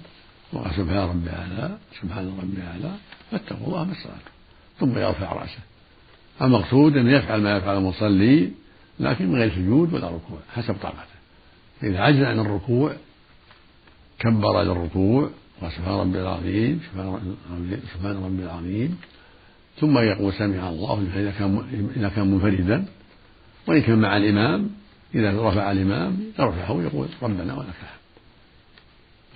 وقال 0.53 0.75
سبحان 0.75 1.09
ربي 1.09 1.31
أعلى 1.31 1.79
سبحان 2.03 2.39
ربي 2.43 2.63
أعلى. 2.63 2.95
فاتقوا 3.31 3.67
الله 3.67 3.85
ما 3.85 3.93
استطعتم 3.93 4.31
ثم 4.81 4.99
يرفع 4.99 5.33
رأسه. 5.33 5.59
المقصود 6.43 6.97
أن 6.97 7.09
يفعل 7.09 7.41
ما 7.41 7.57
يفعل 7.57 7.77
المصلي 7.77 8.51
لكن 9.01 9.29
من 9.29 9.39
غير 9.39 9.51
سجود 9.51 9.93
ولا 9.93 10.07
ركوع 10.07 10.39
حسب 10.55 10.75
طاقته. 10.75 11.18
إذا 11.83 11.99
عجز 11.99 12.23
عن 12.23 12.39
الركوع 12.39 12.93
كبر 14.19 14.63
للركوع 14.63 15.31
وسبحان 15.63 15.95
ربي 15.95 16.21
العظيم 16.21 16.81
سبحان 17.95 18.25
ربي 18.25 18.45
العظيم 18.45 18.99
ثم 19.81 19.99
يقول 19.99 20.33
سمع 20.33 20.69
الله 20.69 21.07
إذا 21.17 21.31
كان 21.31 21.63
إذا 21.97 22.09
كان 22.09 22.31
منفردا 22.31 22.85
وإن 23.67 23.83
كان 23.83 23.99
مع 23.99 24.17
الإمام 24.17 24.71
إذا 25.15 25.49
رفع 25.49 25.73
الإمام 25.73 26.19
يرفعه 26.39 26.73
ويقول 26.73 27.09
ربنا 27.23 27.55
ولك 27.55 27.69
الحمد. 27.69 27.99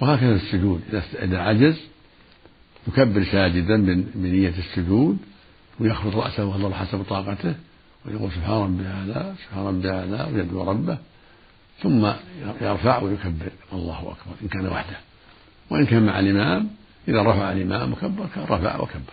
وهكذا 0.00 0.34
السجود 0.34 0.80
إذا 1.22 1.38
عجز 1.38 1.80
يكبر 2.88 3.24
ساجدا 3.24 3.76
بنية 4.14 4.54
السجود 4.58 5.18
ويخفض 5.80 6.16
رأسه 6.16 6.44
ويضل 6.44 6.74
حسب 6.74 7.02
طاقته 7.02 7.54
ويقول 8.06 8.30
سبحان 8.32 8.62
ربي 8.62 8.84
هذا 8.84 9.34
سبحان 9.44 9.66
ربي 9.66 9.90
هذا 9.90 10.24
ويدعو 10.24 10.70
ربه. 10.70 10.98
ثم 11.82 12.12
يرفع 12.60 12.98
ويكبر. 12.98 13.52
الله 13.72 13.98
أكبر. 13.98 14.34
إن 14.42 14.48
كان 14.48 14.66
وحده. 14.66 14.96
وإن 15.70 15.86
كان 15.86 16.06
مع 16.06 16.18
الإمام 16.18 16.70
إذا 17.08 17.22
رفع 17.22 17.52
الإمام 17.52 17.92
وكبر 17.92 18.26
كان 18.34 18.44
رفع 18.44 18.80
وكبر. 18.80 19.12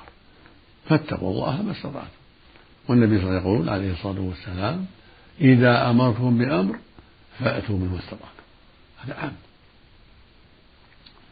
فاتقوا 0.89 1.31
الله 1.31 1.61
ما 1.61 1.71
استطعتم. 1.71 2.07
والنبي 2.87 3.19
صلى 3.19 3.27
الله 3.27 3.39
عليه 3.39 3.41
وسلم 3.41 3.53
يقول 3.53 3.69
عليه 3.69 3.93
الصلاة 3.93 4.21
والسلام 4.21 4.85
إذا 5.41 5.89
أمرتم 5.89 6.37
بأمر 6.37 6.79
فأتوا 7.39 7.77
منه 7.77 7.93
ما 7.93 7.99
استطعتم. 7.99 8.43
هذا 9.03 9.13
عام. 9.13 9.33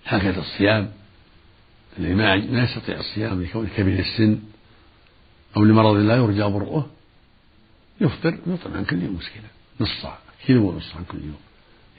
هكذا 0.05 0.39
الصيام. 0.39 0.91
الذي 1.99 2.13
ما 2.15 2.35
يستطيع 2.35 2.99
الصيام 2.99 3.43
لكونه 3.43 3.69
كبير 3.77 3.99
السن 3.99 4.39
أو 5.57 5.63
لمرض 5.63 5.95
لا 5.95 6.15
يرجى 6.15 6.43
برؤه 6.43 6.89
يفطر 8.01 8.37
يطعم 8.47 8.73
عن 8.73 8.85
كل 8.85 9.03
يوم 9.03 9.15
مسكينا 9.15 9.47
نص 9.79 10.01
صاع 10.01 10.17
كيلو 10.45 10.69
ونص 10.69 10.95
عن 10.95 11.03
كل 11.03 11.17
يوم. 11.17 11.39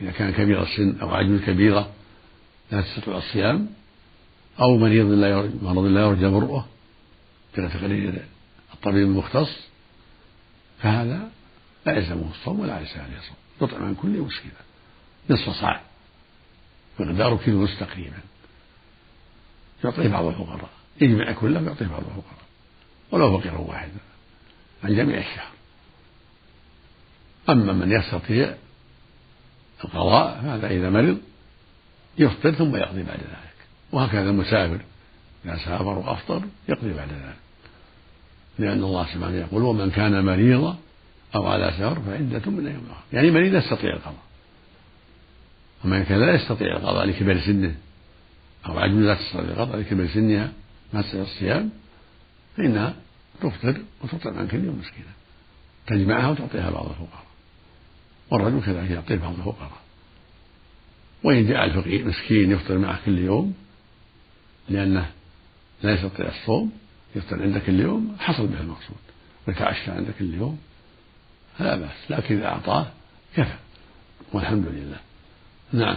إذا 0.00 0.10
كان 0.10 0.32
كبير 0.32 0.62
السن 0.62 1.00
أو 1.00 1.14
عجم 1.14 1.38
كبيرة 1.46 1.92
لا 2.72 2.80
تستطيع 2.80 3.16
الصيام 3.16 3.68
أو 4.60 4.78
مريض 4.78 5.06
لا 5.06 5.50
مرض 5.62 5.84
لا 5.84 6.00
يرجى 6.00 6.28
برؤه 6.28 6.66
بتقرير 7.52 8.22
الطبيب 8.74 9.06
المختص 9.06 9.68
فهذا 10.82 11.30
لا 11.86 11.96
يلزمه 11.96 12.30
الصوم 12.30 12.60
ولا 12.60 12.80
ليس 12.80 12.96
عليه 12.96 13.20
صوم 13.20 13.68
يطعم 13.68 13.84
عن 13.84 13.94
كل 13.94 14.08
مسكينة 14.08 14.52
نصف 15.30 15.50
صاع. 15.50 15.80
مقداره 17.00 17.36
كيلو 17.36 17.60
ونصف 17.60 17.80
تقريبا. 17.80 18.18
يعطيه 19.84 20.08
بعض 20.08 20.24
الفقراء. 20.24 20.70
يجمع 21.00 21.32
كله 21.32 21.62
ويعطيه 21.62 21.86
بعض 21.86 22.00
الفقراء. 22.00 22.38
ولو 23.10 23.38
فقيرا 23.38 23.58
واحدا 23.58 23.98
عن 24.84 24.96
جميع 24.96 25.18
الشهر 25.18 25.57
أما 27.48 27.72
من 27.72 27.92
يستطيع 27.92 28.54
القضاء 29.84 30.40
فهذا 30.42 30.70
إذا 30.70 30.90
مرض 30.90 31.18
يفطر 32.18 32.52
ثم 32.52 32.76
يقضي 32.76 33.02
بعد 33.02 33.18
ذلك. 33.18 33.54
وهكذا 33.92 34.30
المسافر 34.30 34.80
إذا 35.44 35.56
سافر 35.56 35.98
وأفطر 35.98 36.42
يقضي 36.68 36.92
بعد 36.92 37.08
ذلك. 37.08 37.36
لأن 38.58 38.84
الله 38.84 39.06
سبحانه 39.14 39.36
يقول 39.36 39.62
ومن 39.62 39.90
كان 39.90 40.24
مريضا 40.24 40.78
أو 41.34 41.46
على 41.46 41.70
سفر 41.70 42.00
فعدة 42.00 42.50
من 42.50 42.66
أيام 42.66 42.82
أخرى. 42.90 43.04
يعني 43.12 43.30
مريض 43.30 43.54
يستطيع 43.54 43.94
القضاء. 43.96 44.22
ومن 45.84 46.04
كان 46.04 46.20
لا 46.20 46.34
يستطيع 46.34 46.76
القضاء 46.76 47.04
لكبر 47.04 47.40
سنه 47.40 47.74
أو 48.66 48.78
عجم 48.78 49.02
لا 49.02 49.14
تستطيع 49.14 49.40
القضاء 49.40 49.76
لكبر 49.76 50.06
سنها 50.06 50.52
ما 50.92 51.02
تستطيع 51.02 51.22
الصيام 51.22 51.70
فإنها 52.56 52.94
تفطر 53.40 53.80
وتطعم 54.04 54.38
عن 54.38 54.48
كل 54.48 54.64
يوم 54.64 54.78
مسكينة. 54.78 55.12
تجمعها 55.86 56.28
وتعطيها 56.28 56.70
بعض 56.70 56.86
الفقراء. 56.86 57.27
والرجل 58.30 58.60
كذلك 58.60 58.90
يعطيه 58.90 59.16
بعض 59.16 59.32
الفقراء. 59.32 59.70
وإن 61.24 61.46
جاء 61.46 61.64
الفقير 61.64 62.04
مسكين 62.04 62.50
يفطر 62.52 62.78
معه 62.78 62.98
كل 63.06 63.18
يوم 63.18 63.54
لأنه 64.68 65.10
لا 65.82 65.92
يستطيع 65.92 66.28
الصوم 66.28 66.72
يفطر 67.16 67.42
عندك 67.42 67.62
كل 67.62 67.80
يوم 67.80 68.16
حصل 68.18 68.46
به 68.46 68.60
المقصود 68.60 68.96
ويتعشى 69.48 69.90
عندك 69.90 70.14
كل 70.18 70.34
يوم 70.34 70.58
فلا 71.58 71.76
بأس 71.76 72.10
لكن 72.10 72.36
إذا 72.36 72.46
أعطاه 72.46 72.86
كفى. 73.36 73.56
والحمد 74.32 74.66
لله. 74.66 74.96
نعم. 75.72 75.96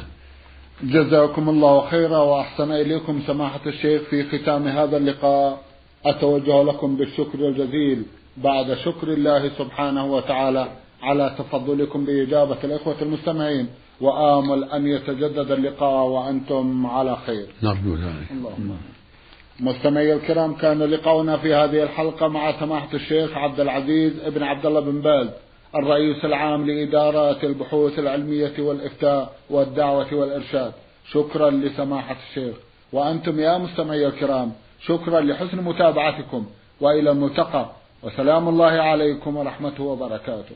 جزاكم 0.83 1.49
الله 1.49 1.89
خيرا 1.89 2.17
وأحسن 2.17 2.71
إليكم 2.71 3.21
سماحة 3.27 3.61
الشيخ 3.65 4.01
في 4.09 4.23
ختام 4.29 4.67
هذا 4.67 4.97
اللقاء. 4.97 5.63
أتوجه 6.05 6.63
لكم 6.63 6.97
بالشكر 6.97 7.47
الجزيل 7.47 8.03
بعد 8.37 8.73
شكر 8.73 9.13
الله 9.13 9.49
سبحانه 9.57 10.05
وتعالى. 10.05 10.71
على 11.01 11.35
تفضلكم 11.37 12.05
بإجابة 12.05 12.57
الإخوة 12.63 13.01
المستمعين 13.01 13.67
وآمل 14.01 14.63
أن 14.63 14.87
يتجدد 14.87 15.51
اللقاء 15.51 16.05
وأنتم 16.07 16.85
على 16.85 17.17
خير. 17.25 17.47
نرجو 17.63 17.95
ذلك. 17.95 18.31
اللهم 18.31 18.77
مستمعي 19.59 20.13
الكرام 20.13 20.53
كان 20.53 20.83
لقاؤنا 20.83 21.37
في 21.37 21.53
هذه 21.53 21.83
الحلقة 21.83 22.27
مع 22.27 22.59
سماحة 22.59 22.93
الشيخ 22.93 23.37
عبد 23.37 23.59
العزيز 23.59 24.19
ابن 24.25 24.43
عبد 24.43 24.65
الله 24.65 24.79
بن 24.79 25.01
باز 25.01 25.27
الرئيس 25.75 26.25
العام 26.25 26.67
لإدارة 26.67 27.45
البحوث 27.45 27.99
العلمية 27.99 28.53
والإفتاء 28.59 29.35
والدعوة 29.49 30.13
والإرشاد. 30.13 30.71
شكرا 31.11 31.49
لسماحة 31.49 32.15
الشيخ. 32.29 32.55
وأنتم 32.93 33.39
يا 33.39 33.57
مستمعي 33.57 34.07
الكرام 34.07 34.51
شكرا 34.85 35.21
لحسن 35.21 35.63
متابعتكم. 35.63 36.45
وإلى 36.81 37.11
الملتقى. 37.11 37.65
وسلام 38.03 38.49
الله 38.49 38.71
عليكم 38.71 39.37
ورحمته 39.37 39.83
وبركاته. 39.83 40.55